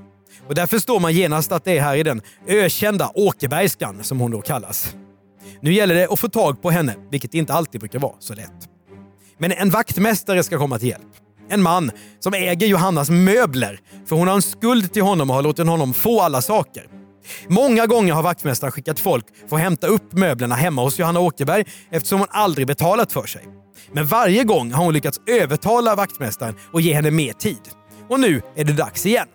Och 0.48 0.56
där 0.56 0.68
förstår 0.68 1.00
man 1.00 1.14
genast 1.14 1.52
att 1.52 1.64
det 1.66 1.78
är 1.78 1.82
här 1.82 1.96
i 1.96 2.04
den 2.04 2.22
ökända 2.48 3.12
Åkerbergskan, 3.16 4.04
som 4.04 4.20
hon 4.20 4.32
då 4.32 4.42
kallas. 4.42 4.96
Nu 5.62 5.74
gäller 5.74 5.96
det 5.96 6.08
att 6.12 6.20
få 6.20 6.30
tag 6.30 6.62
på 6.62 6.72
henne, 6.72 6.96
vilket 7.12 7.34
inte 7.34 7.54
alltid 7.54 7.82
brukar 7.82 8.00
vara 8.00 8.16
så 8.20 8.34
lätt. 8.34 8.70
Men 9.38 9.52
en 9.52 9.70
vaktmästare 9.70 10.44
ska 10.44 10.58
komma 10.58 10.80
till 10.80 10.88
hjälp. 10.88 11.08
En 11.50 11.62
man 11.62 11.92
som 12.20 12.34
äger 12.34 12.68
Johannas 12.68 13.10
möbler, 13.10 13.80
för 14.06 14.16
hon 14.16 14.28
har 14.28 14.36
en 14.36 14.42
skuld 14.42 14.94
till 14.94 15.04
honom 15.04 15.30
och 15.30 15.36
har 15.36 15.44
låtit 15.44 15.68
honom 15.68 15.94
få 15.94 16.22
alla 16.22 16.42
saker. 16.42 16.84
Många 17.48 17.86
gånger 17.86 18.14
har 18.14 18.24
vaktmästaren 18.24 18.72
skickat 18.72 19.00
folk 19.00 19.26
för 19.50 19.56
att 19.56 19.62
hämta 19.62 19.88
upp 19.88 20.14
möblerna 20.14 20.56
hemma 20.56 20.82
hos 20.84 21.00
Johanna 21.00 21.20
Åkerberg 21.20 21.66
eftersom 21.92 22.20
hon 22.20 22.28
aldrig 22.32 22.68
betalat 22.68 23.12
för 23.12 23.26
sig. 23.26 23.61
Men 23.92 24.06
varje 24.06 24.44
gång 24.44 24.72
har 24.72 24.84
hon 24.84 24.94
lyckats 24.94 25.20
övertala 25.28 25.96
vaktmästaren 25.96 26.56
och 26.74 26.82
ge 26.82 26.94
henne 26.94 27.12
mer 27.12 27.34
tid. 27.34 27.70
Och 28.10 28.20
nu 28.20 28.42
är 28.56 28.64
det 28.64 28.74
dags 28.74 29.06
igen. 29.06 29.28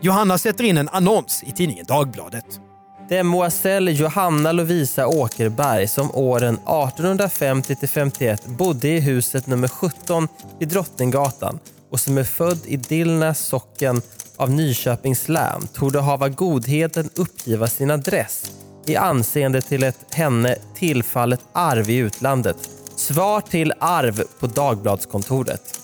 Johanna 0.00 0.38
sätter 0.38 0.64
in 0.64 0.78
en 0.78 0.88
annons 0.88 1.42
i 1.46 1.52
tidningen 1.52 1.86
Dagbladet. 1.88 2.60
Det 3.08 3.16
är 3.16 3.22
Moiselle 3.22 3.90
Johanna 3.90 4.52
Lovisa 4.52 5.06
Åkerberg 5.06 5.88
som 5.88 6.10
åren 6.14 6.54
1850 6.54 7.74
till 7.74 7.88
51 7.88 8.46
bodde 8.46 8.88
i 8.88 9.00
huset 9.00 9.46
nummer 9.46 9.68
17 9.68 10.28
vid 10.58 10.68
Drottninggatan 10.68 11.58
och 11.90 12.00
som 12.00 12.18
är 12.18 12.24
född 12.24 12.58
i 12.66 12.76
Dillnäs 12.76 13.38
socken 13.38 14.02
av 14.36 14.50
Nyköpings 14.50 15.28
län 15.28 15.68
torde 15.72 16.00
hava 16.00 16.28
godheten 16.28 17.10
uppgiva 17.16 17.66
sin 17.66 17.90
adress 17.90 18.52
i 18.86 18.96
anseende 18.96 19.60
till 19.60 19.82
ett 19.82 20.14
henne 20.14 20.56
tillfallet 20.74 21.40
arv 21.52 21.90
i 21.90 21.96
utlandet. 21.96 22.56
Svar 22.98 23.40
till 23.40 23.72
arv 23.80 24.22
på 24.38 24.46
Dagbladskontoret. 24.46 25.80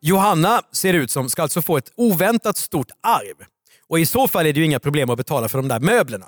Johanna 0.00 0.62
ser 0.72 0.94
ut 0.94 1.10
som 1.10 1.30
ska 1.30 1.42
alltså 1.42 1.62
få 1.62 1.76
ett 1.76 1.92
oväntat 1.96 2.56
stort 2.56 2.90
arv. 3.02 3.46
Och 3.88 3.98
i 4.00 4.06
så 4.06 4.28
fall 4.28 4.46
är 4.46 4.52
det 4.52 4.60
ju 4.60 4.66
inga 4.66 4.80
problem 4.80 5.10
att 5.10 5.16
betala 5.16 5.48
för 5.48 5.58
de 5.58 5.68
där 5.68 5.80
möblerna. 5.80 6.26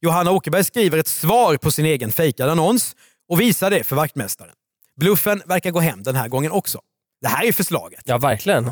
Johanna 0.00 0.30
Åkerberg 0.30 0.64
skriver 0.64 0.98
ett 0.98 1.08
svar 1.08 1.56
på 1.56 1.70
sin 1.70 1.86
egen 1.86 2.12
fejkade 2.12 2.52
annons 2.52 2.96
och 3.28 3.40
visar 3.40 3.70
det 3.70 3.84
för 3.84 3.96
vaktmästaren. 3.96 4.54
Bluffen 4.96 5.42
verkar 5.46 5.70
gå 5.70 5.80
hem 5.80 6.02
den 6.02 6.14
här 6.14 6.28
gången 6.28 6.52
också. 6.52 6.80
Det 7.20 7.28
här 7.28 7.44
är 7.44 7.52
förslaget. 7.52 8.02
Ja, 8.04 8.18
verkligen. 8.18 8.70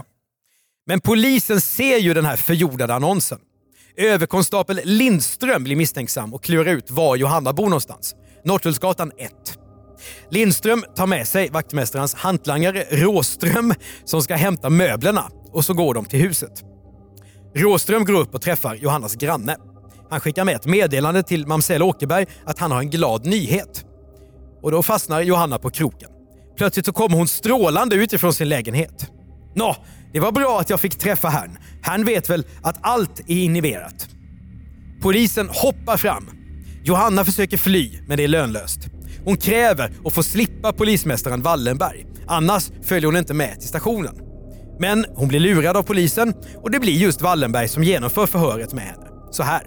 Men 0.86 1.00
polisen 1.00 1.60
ser 1.60 1.98
ju 1.98 2.14
den 2.14 2.24
här 2.24 2.36
förjordade 2.36 2.94
annonsen. 2.94 3.38
Överkonstapel 3.96 4.80
Lindström 4.84 5.64
blir 5.64 5.76
misstänksam 5.76 6.34
och 6.34 6.44
klurar 6.44 6.72
ut 6.72 6.90
var 6.90 7.16
Johanna 7.16 7.52
bor 7.52 7.64
någonstans. 7.64 8.14
Norrtullsgatan 8.44 9.12
1. 9.18 9.32
Lindström 10.30 10.84
tar 10.96 11.06
med 11.06 11.28
sig 11.28 11.50
vaktmästarens 11.50 12.14
hantlangare 12.14 12.84
Råström 12.90 13.74
som 14.04 14.22
ska 14.22 14.34
hämta 14.34 14.70
möblerna 14.70 15.24
och 15.52 15.64
så 15.64 15.74
går 15.74 15.94
de 15.94 16.04
till 16.04 16.20
huset. 16.20 16.62
Råström 17.56 18.04
går 18.04 18.14
upp 18.14 18.34
och 18.34 18.42
träffar 18.42 18.74
Johannas 18.74 19.14
granne. 19.14 19.56
Han 20.10 20.20
skickar 20.20 20.44
med 20.44 20.54
ett 20.56 20.66
meddelande 20.66 21.22
till 21.22 21.46
mamsell 21.46 21.82
Åkerberg 21.82 22.26
att 22.44 22.58
han 22.58 22.70
har 22.70 22.78
en 22.80 22.90
glad 22.90 23.26
nyhet. 23.26 23.84
Och 24.62 24.70
då 24.70 24.82
fastnar 24.82 25.20
Johanna 25.20 25.58
på 25.58 25.70
kroken. 25.70 26.10
Plötsligt 26.56 26.86
så 26.86 26.92
kommer 26.92 27.16
hon 27.16 27.28
strålande 27.28 27.96
utifrån 27.96 28.34
sin 28.34 28.48
lägenhet. 28.48 29.10
Nå, 29.54 29.76
det 30.12 30.20
var 30.20 30.32
bra 30.32 30.60
att 30.60 30.70
jag 30.70 30.80
fick 30.80 30.98
träffa 30.98 31.28
herrn. 31.28 31.58
Han 31.82 32.04
vet 32.04 32.30
väl 32.30 32.46
att 32.62 32.76
allt 32.80 33.20
är 33.20 33.36
inhiberat. 33.36 34.08
Polisen 35.02 35.48
hoppar 35.48 35.96
fram. 35.96 36.43
Johanna 36.86 37.24
försöker 37.24 37.56
fly, 37.56 38.00
men 38.06 38.16
det 38.16 38.24
är 38.24 38.28
lönlöst. 38.28 38.78
Hon 39.24 39.36
kräver 39.36 39.92
att 40.04 40.12
få 40.12 40.22
slippa 40.22 40.72
polismästaren 40.72 41.42
Wallenberg. 41.42 42.06
Annars 42.26 42.70
följer 42.82 43.06
hon 43.06 43.16
inte 43.16 43.34
med 43.34 43.60
till 43.60 43.68
stationen. 43.68 44.14
Men 44.78 45.06
hon 45.08 45.28
blir 45.28 45.40
lurad 45.40 45.76
av 45.76 45.82
polisen 45.82 46.34
och 46.62 46.70
det 46.70 46.80
blir 46.80 46.92
just 46.92 47.22
Wallenberg 47.22 47.68
som 47.68 47.84
genomför 47.84 48.26
förhöret 48.26 48.72
med 48.72 48.84
henne. 48.84 49.06
Så 49.30 49.42
här. 49.42 49.62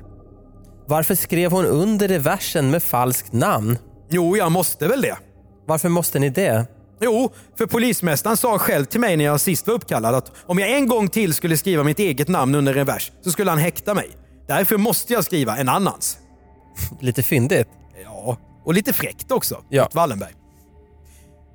Varför 0.88 1.16
skrev 1.16 1.52
hon 1.52 1.66
under 1.66 2.08
reversen 2.08 2.72
med 2.72 2.84
falskt 2.84 3.34
namn? 3.34 3.78
Jo, 4.10 4.38
jag 4.38 4.52
måste 4.52 4.88
väl 4.88 5.02
det. 5.02 5.18
Varför 5.68 5.90
måste 5.90 6.20
ni 6.20 6.30
det? 6.30 6.66
Jo, 7.02 7.34
för 7.58 7.66
polismästaren 7.66 8.38
sa 8.38 8.60
själv 8.60 8.86
till 8.86 9.00
mig 9.00 9.18
när 9.18 9.26
jag 9.26 9.40
sist 9.40 9.68
var 9.68 9.74
uppkallad 9.74 10.16
att 10.16 10.32
om 10.46 10.60
jag 10.60 10.72
en 10.72 10.88
gång 10.88 11.08
till 11.08 11.34
skulle 11.34 11.58
skriva 11.58 11.84
mitt 11.84 12.00
eget 12.00 12.28
namn 12.28 12.56
under 12.56 12.76
en 12.76 12.86
vers 12.86 13.12
så 13.24 13.32
skulle 13.32 13.52
han 13.52 13.60
häkta 13.60 13.94
mig. 13.94 14.10
Därför 14.48 14.78
måste 14.78 15.14
jag 15.14 15.24
skriva 15.24 15.58
en 15.58 15.70
annans. 15.70 16.18
Lite 17.02 17.24
fyndigt. 17.24 17.68
Ja, 18.04 18.38
och 18.64 18.74
lite 18.74 18.94
fräckt 18.94 19.32
också. 19.32 19.64
Ja. 19.70 19.84
mot 19.84 19.96
Wallenberg. 19.96 20.34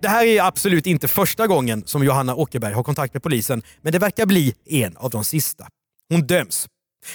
Det 0.03 0.09
här 0.09 0.25
är 0.25 0.43
absolut 0.43 0.87
inte 0.87 1.09
första 1.09 1.47
gången 1.47 1.83
som 1.87 2.05
Johanna 2.05 2.35
Åkerberg 2.35 2.73
har 2.75 2.83
kontakt 2.83 3.15
med 3.15 3.23
polisen, 3.23 3.63
men 3.83 3.93
det 3.93 3.99
verkar 3.99 4.27
bli 4.27 4.55
en 4.67 4.97
av 4.97 5.11
de 5.11 5.25
sista. 5.25 5.67
Hon 6.09 6.27
döms. 6.27 6.69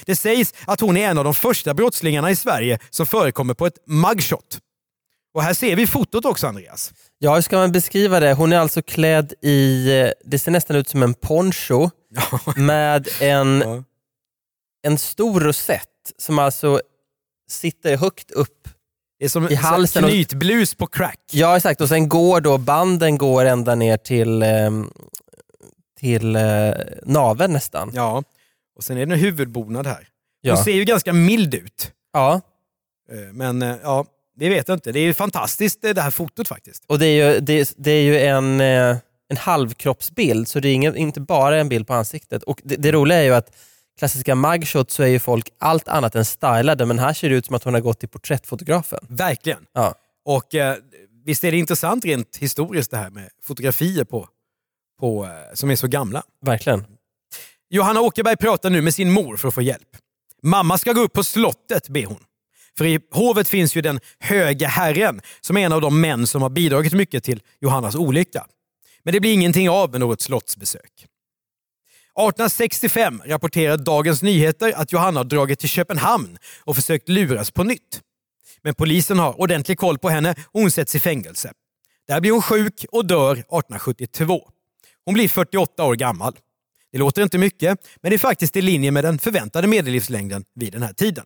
Det 0.06 0.16
sägs 0.16 0.54
att 0.66 0.82
hon 0.82 0.98
är 0.98 1.10
en 1.10 1.18
av 1.18 1.24
de 1.24 1.34
första 1.34 1.74
brottslingarna 1.74 2.32
i 2.32 2.36
Sverige 2.36 2.80
som 2.90 3.06
förekommer 3.06 3.54
på 3.54 3.68
ett 3.68 3.78
mugshot. 3.88 4.60
Och 5.34 5.44
här 5.44 5.54
ser 5.54 5.76
vi 5.76 5.88
fotot 5.88 6.26
också 6.26 6.48
Andreas. 6.48 6.94
Ja, 7.20 7.36
hur 7.36 7.42
ska 7.42 7.58
man 7.58 7.72
beskriva 7.72 8.20
det? 8.20 8.34
Hon 8.34 8.54
är 8.54 8.58
alltså 8.58 8.82
klädd 8.82 9.34
i, 9.42 9.92
eh, 10.00 10.10
det 10.26 10.40
ser 10.40 10.52
nästan 10.52 10.76
ut 10.76 10.90
som 10.90 11.04
en 11.04 11.14
poncho 11.14 11.90
med 12.56 13.08
en, 13.22 13.64
en 14.84 14.98
stor 14.98 15.40
rosett 15.40 15.84
som 16.18 16.40
alltså 16.40 16.82
sitter 17.50 17.98
högt 17.98 18.32
upp. 18.32 18.68
Det 19.20 19.26
är 19.26 19.30
som 19.30 19.50
I 19.50 19.56
halsen 19.56 20.04
knytblus 20.04 20.76
på 20.76 20.88
crack. 20.88 21.20
Ja 21.32 21.58
exakt, 21.58 21.82
och 21.82 21.90
sen 21.90 22.10
går 22.10 22.42
då 22.42 22.58
banden 22.58 23.18
går 23.18 23.46
ända 23.46 23.76
ner 23.76 23.98
till, 23.98 24.44
ehm, 24.44 24.92
till 26.00 26.36
eh, 26.36 26.72
naveln 27.04 27.54
nästan. 27.54 27.92
Ja. 27.94 28.24
Och 28.76 28.84
sen 28.84 28.98
är 28.98 29.06
det 29.06 29.14
en 29.14 29.20
huvudbonad 29.20 29.88
här. 29.88 29.96
Hon 29.98 30.06
Ja. 30.42 30.64
ser 30.64 30.72
ju 30.72 30.84
ganska 30.84 31.14
mild 31.14 31.54
ut. 31.54 31.92
ja. 32.14 32.42
Eh, 33.12 33.34
Men 33.34 33.62
eh, 33.62 33.76
ja, 33.84 34.06
det 34.40 34.50
vet 34.50 34.68
jag 34.68 34.76
inte. 34.76 34.92
Det 34.92 35.00
är 35.00 35.14
fantastiskt 35.14 35.82
det 35.82 36.02
här 36.02 36.12
fotot 36.12 36.48
faktiskt. 36.48 36.84
Och 36.88 37.00
det 37.00 37.06
är 37.06 37.34
ju, 37.34 37.40
det, 37.40 37.74
det 37.78 37.92
är 37.92 38.02
ju 38.02 38.20
en, 38.20 38.62
eh, 38.62 38.98
en 39.30 39.38
halvkroppsbild, 39.38 40.48
så 40.48 40.60
det 40.60 40.70
är 40.70 40.74
ingen, 40.74 40.96
inte 40.98 41.20
bara 41.22 41.58
en 41.60 41.70
bild 41.70 41.88
på 41.88 41.94
ansiktet. 41.94 42.44
Och 42.44 42.62
det, 42.64 42.76
det 42.76 42.92
roliga 42.92 43.18
är 43.18 43.24
ju 43.24 43.34
att 43.36 43.56
klassiska 43.98 44.36
mugshots 44.36 44.96
så 44.96 45.04
är 45.04 45.08
ju 45.08 45.20
folk 45.20 45.50
allt 45.58 45.88
annat 45.88 46.16
än 46.16 46.26
stylade, 46.26 46.86
men 46.86 47.00
här 47.00 47.14
ser 47.14 47.30
det 47.30 47.36
ut 47.36 47.46
som 47.46 47.56
att 47.56 47.64
hon 47.64 47.74
har 47.74 47.82
gått 47.82 48.00
till 48.00 48.10
porträttfotografen. 48.10 49.00
Verkligen. 49.10 49.66
Ja. 49.74 49.96
Och 50.26 50.56
eh, 50.56 50.76
visst 51.26 51.44
är 51.44 51.52
det 51.52 51.58
intressant 51.58 52.06
rent 52.06 52.38
historiskt 52.38 52.92
det 52.92 52.98
här 52.98 53.10
med 53.10 53.30
fotografier 53.44 54.04
på, 54.04 54.28
på, 55.00 55.26
eh, 55.26 55.30
som 55.54 55.72
är 55.72 55.76
så 55.76 55.88
gamla. 55.88 56.24
Verkligen. 56.42 56.86
Johanna 57.70 58.02
Åkerberg 58.02 58.38
pratar 58.38 58.70
nu 58.70 58.82
med 58.82 58.94
sin 58.94 59.12
mor 59.12 59.38
för 59.38 59.48
att 59.48 59.54
få 59.54 59.62
hjälp. 59.62 59.98
Mamma 60.44 60.78
ska 60.78 60.94
gå 60.94 61.02
upp 61.02 61.14
på 61.14 61.24
slottet, 61.24 61.90
ber 61.90 62.06
hon. 62.06 62.24
För 62.78 62.86
i 62.86 63.00
hovet 63.12 63.48
finns 63.48 63.76
ju 63.76 63.82
den 63.82 64.00
höge 64.20 64.66
herren 64.66 65.22
som 65.42 65.58
är 65.58 65.66
en 65.66 65.74
av 65.74 65.82
de 65.82 66.02
män 66.02 66.28
som 66.28 66.42
har 66.42 66.50
bidragit 66.50 66.94
mycket 66.94 67.24
till 67.24 67.42
Johannas 67.60 67.96
olycka. 67.96 68.46
Men 69.04 69.14
det 69.14 69.20
blir 69.20 69.34
ingenting 69.34 69.70
av 69.70 69.92
med 69.92 70.00
något 70.00 70.22
slottsbesök. 70.22 71.08
1865 72.18 73.22
rapporterar 73.26 73.78
Dagens 73.78 74.22
Nyheter 74.22 74.74
att 74.76 74.92
Johanna 74.92 75.20
har 75.20 75.26
dragit 75.26 75.60
till 75.60 75.70
Köpenhamn 75.70 76.38
och 76.64 76.76
försökt 76.76 77.10
luras 77.10 77.52
på 77.52 77.64
nytt. 77.64 78.02
Men 78.62 78.76
polisen 78.76 79.20
har 79.20 79.42
ordentlig 79.42 79.78
koll 79.78 79.98
på 79.98 80.10
henne 80.10 80.36
och 80.52 80.62
hon 80.62 80.72
sätts 80.72 80.96
i 80.96 81.00
fängelse. 81.00 81.52
Där 82.08 82.22
blir 82.22 82.32
hon 82.32 82.42
sjuk 82.42 82.86
och 82.92 83.06
dör 83.06 83.32
1872. 83.32 84.50
Hon 85.06 85.14
blir 85.14 85.30
48 85.30 85.84
år 85.84 85.96
gammal. 85.96 86.38
Det 86.92 86.98
låter 86.98 87.24
inte 87.24 87.38
mycket, 87.38 87.80
men 88.02 88.10
det 88.10 88.16
är 88.16 88.20
faktiskt 88.20 88.56
i 88.56 88.62
linje 88.62 88.92
med 88.92 89.04
den 89.04 89.20
förväntade 89.20 89.68
medellivslängden 89.68 90.44
vid 90.56 90.74
den 90.74 90.84
här 90.84 90.94
tiden. 90.94 91.26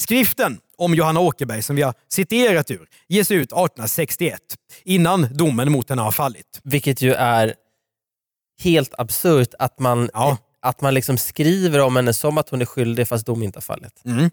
Skriften 0.00 0.58
om 0.76 0.94
Johanna 0.94 1.20
Åkerberg 1.20 1.62
som 1.62 1.76
vi 1.76 1.82
har 1.82 1.94
citerat 2.08 2.70
ur 2.70 2.88
ges 3.08 3.30
ut 3.30 3.52
1861, 3.52 4.40
innan 4.84 5.28
domen 5.36 5.72
mot 5.72 5.88
henne 5.88 6.02
har 6.02 6.12
fallit. 6.12 6.60
Vilket 6.62 7.02
ju 7.02 7.12
är 7.12 7.54
helt 8.62 8.94
absurt 8.98 9.54
att 9.58 9.78
man, 9.78 10.10
Ja. 10.14 10.38
att 10.60 10.80
man 10.80 10.94
liksom 10.94 11.18
skriver 11.18 11.78
om 11.80 11.96
henne 11.96 12.12
som 12.12 12.38
att 12.38 12.48
hon 12.48 12.60
är 12.60 12.64
skyldig 12.66 13.08
fast 13.08 13.26
dom 13.26 13.42
inte 13.42 13.56
har 13.56 13.62
fallit. 13.62 14.02
Mm. 14.04 14.30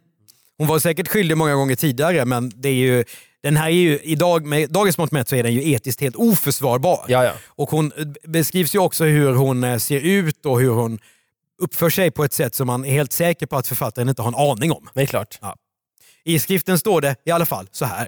Hon 0.58 0.68
var 0.68 0.80
säkert 0.80 1.08
skyldig 1.08 1.38
många 1.38 1.56
gånger 1.56 1.76
tidigare, 1.76 2.26
men 2.26 2.52
det 2.56 2.70
är 2.70 2.74
ju, 2.74 3.04
den 3.44 3.58
här 3.58 3.66
är 3.68 3.72
ju, 3.72 4.00
idag, 4.04 4.46
med 4.46 4.70
dagens 4.72 4.98
mått 4.98 5.12
mätt 5.12 5.28
så 5.28 5.36
är 5.36 5.44
den 5.44 5.54
ju 5.54 5.72
etiskt 5.72 6.02
helt 6.02 6.16
oförsvarbar. 6.16 7.06
Ja, 7.08 7.24
ja. 7.26 7.34
Och 7.48 7.70
hon 7.70 7.92
beskrivs 8.24 8.76
ju 8.76 8.80
också 8.80 9.04
hur 9.04 9.34
hon 9.34 9.64
eh, 9.64 9.78
ser 9.78 10.00
ut 10.00 10.46
och 10.46 10.60
hur 10.62 10.70
hon 10.70 11.00
uppför 11.62 11.90
sig 11.90 12.12
på 12.12 12.24
ett 12.24 12.34
sätt 12.34 12.56
som 12.56 12.68
man 12.68 12.86
är 12.86 12.92
helt 12.92 13.12
säker 13.14 13.46
på 13.46 13.58
att 13.58 13.68
författaren 13.68 14.10
inte 14.10 14.22
har 14.22 14.28
en 14.30 14.52
aning 14.52 14.72
om. 14.72 14.90
Det 14.94 15.02
är 15.02 15.06
klart. 15.06 15.40
I 16.24 16.40
skriften 16.40 16.80
står 16.80 17.02
det 17.02 17.16
i 17.26 17.32
alla 17.32 17.46
fall 17.46 17.68
så 17.72 17.86
här. 17.86 18.08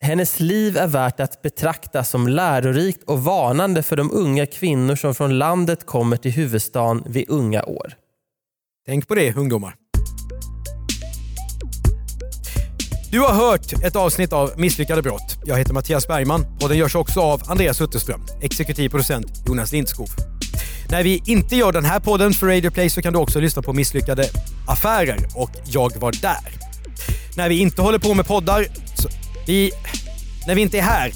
Hennes 0.00 0.40
liv 0.40 0.76
är 0.76 0.86
värt 0.86 1.20
att 1.20 1.42
betrakta 1.42 2.04
som 2.04 2.28
lärorikt 2.28 3.02
och 3.04 3.24
varnande 3.24 3.82
för 3.82 3.96
de 3.96 4.10
unga 4.12 4.46
kvinnor 4.46 4.96
som 4.96 5.14
från 5.14 5.38
landet 5.38 5.86
kommer 5.86 6.16
till 6.16 6.30
huvudstaden 6.30 7.02
vid 7.06 7.24
unga 7.28 7.62
år. 7.62 7.92
Tänk 8.86 9.08
på 9.08 9.14
det 9.14 9.36
ungdomar. 9.36 9.74
Du 13.10 13.20
har 13.20 13.32
hört 13.32 13.72
ett 13.84 13.96
avsnitt 13.96 14.32
av 14.32 14.52
Misslyckade 14.56 15.02
brott. 15.02 15.36
Jag 15.44 15.58
heter 15.58 15.72
Mattias 15.74 16.08
Bergman 16.08 16.46
och 16.62 16.68
den 16.68 16.78
görs 16.78 16.94
också 16.94 17.20
av 17.20 17.42
Andreas 17.46 17.80
Utterström, 17.80 18.20
exekutiv 18.40 18.88
producent 18.88 19.26
Jonas 19.48 19.72
Lindskov. 19.72 20.08
När 20.90 21.02
vi 21.02 21.22
inte 21.26 21.56
gör 21.56 21.72
den 21.72 21.84
här 21.84 22.00
podden 22.00 22.32
för 22.32 22.46
Radio 22.46 22.70
Play 22.70 22.90
så 22.90 23.02
kan 23.02 23.12
du 23.12 23.18
också 23.18 23.40
lyssna 23.40 23.62
på 23.62 23.72
Misslyckade 23.72 24.24
affärer 24.68 25.18
och 25.34 25.50
Jag 25.64 25.96
var 25.96 26.12
där. 26.12 26.66
När 27.36 27.48
vi 27.48 27.60
inte 27.60 27.82
håller 27.82 27.98
på 27.98 28.14
med 28.14 28.26
poddar, 28.26 28.66
vi, 29.46 29.70
när 30.46 30.54
vi 30.54 30.62
inte 30.62 30.78
är 30.78 30.82
här 30.82 31.12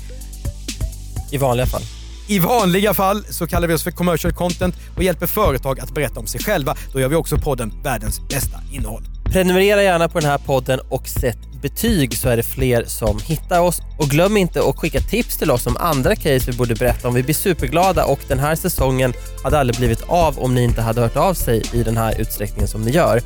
I 1.30 1.38
vanliga 1.38 1.66
fall. 1.66 1.82
i 2.28 2.38
vanliga 2.38 2.94
fall 2.94 3.24
så 3.30 3.46
kallar 3.46 3.68
vi 3.68 3.74
oss 3.74 3.82
för 3.82 3.90
commercial 3.90 4.32
content 4.32 4.74
och 4.96 5.02
hjälper 5.02 5.26
företag 5.26 5.80
att 5.80 5.94
berätta 5.94 6.20
om 6.20 6.26
sig 6.26 6.40
själva. 6.40 6.76
Då 6.92 7.00
gör 7.00 7.08
vi 7.08 7.16
också 7.16 7.38
podden 7.38 7.72
Världens 7.82 8.28
bästa 8.28 8.60
innehåll. 8.72 9.02
Prenumerera 9.24 9.82
gärna 9.82 10.08
på 10.08 10.20
den 10.20 10.30
här 10.30 10.38
podden 10.38 10.80
och 10.88 11.08
sätt 11.08 11.38
betyg 11.62 12.16
så 12.16 12.28
är 12.28 12.36
det 12.36 12.42
fler 12.42 12.84
som 12.84 13.18
hittar 13.24 13.60
oss. 13.60 13.80
Och 13.98 14.08
glöm 14.08 14.36
inte 14.36 14.60
att 14.60 14.78
skicka 14.78 15.00
tips 15.00 15.36
till 15.36 15.50
oss 15.50 15.66
om 15.66 15.76
andra 15.76 16.16
case 16.16 16.50
vi 16.50 16.56
borde 16.56 16.74
berätta 16.74 17.08
om. 17.08 17.14
Vi 17.14 17.22
blir 17.22 17.34
superglada 17.34 18.04
och 18.04 18.20
den 18.28 18.38
här 18.38 18.54
säsongen 18.54 19.12
hade 19.42 19.58
aldrig 19.58 19.76
blivit 19.76 20.02
av 20.02 20.38
om 20.38 20.54
ni 20.54 20.64
inte 20.64 20.82
hade 20.82 21.00
hört 21.00 21.16
av 21.16 21.34
sig 21.34 21.62
i 21.72 21.82
den 21.82 21.96
här 21.96 22.20
utsträckningen 22.20 22.68
som 22.68 22.82
ni 22.82 22.90
gör. 22.90 23.20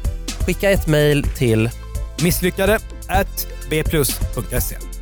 Skicka 0.47 0.71
ett 0.71 0.87
mail 0.87 1.25
till 1.37 1.71
Misslyckade 2.23 2.79
at 3.09 3.47
bplus.se. 3.71 4.94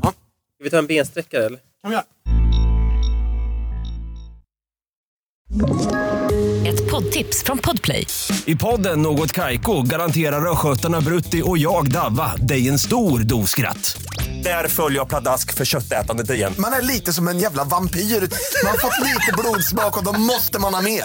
Ska 0.00 0.64
vi 0.64 0.70
ta 0.70 0.78
en 0.78 0.86
bensträckare 0.86 1.46
eller? 1.46 1.58
Kan 1.82 1.90
vi 1.90 1.94
göra. 1.94 2.04
Ett 6.66 6.90
poddtips 6.90 7.42
från 7.42 7.58
Podplay. 7.58 8.06
I 8.44 8.56
podden 8.56 9.02
Något 9.02 9.32
Kaiko 9.32 9.82
garanterar 9.82 10.52
östgötarna 10.52 11.00
Brutti 11.00 11.42
och 11.44 11.58
jag, 11.58 11.90
Davva, 11.90 12.36
dig 12.36 12.68
en 12.68 12.78
stor 12.78 13.20
dos 13.20 13.50
skratt. 13.50 14.02
Där 14.44 14.68
följer 14.68 14.98
jag 14.98 15.08
pladask 15.08 15.54
för 15.54 15.64
köttätandet 15.64 16.30
igen. 16.30 16.54
Man 16.58 16.72
är 16.72 16.82
lite 16.82 17.12
som 17.12 17.28
en 17.28 17.38
jävla 17.38 17.64
vampyr. 17.64 18.00
Man 18.00 18.70
har 18.70 18.78
fått 18.78 19.06
lite 19.06 19.32
blodsmak 19.38 19.98
och 19.98 20.04
då 20.04 20.12
måste 20.12 20.58
man 20.58 20.74
ha 20.74 20.82
mer. 20.82 21.04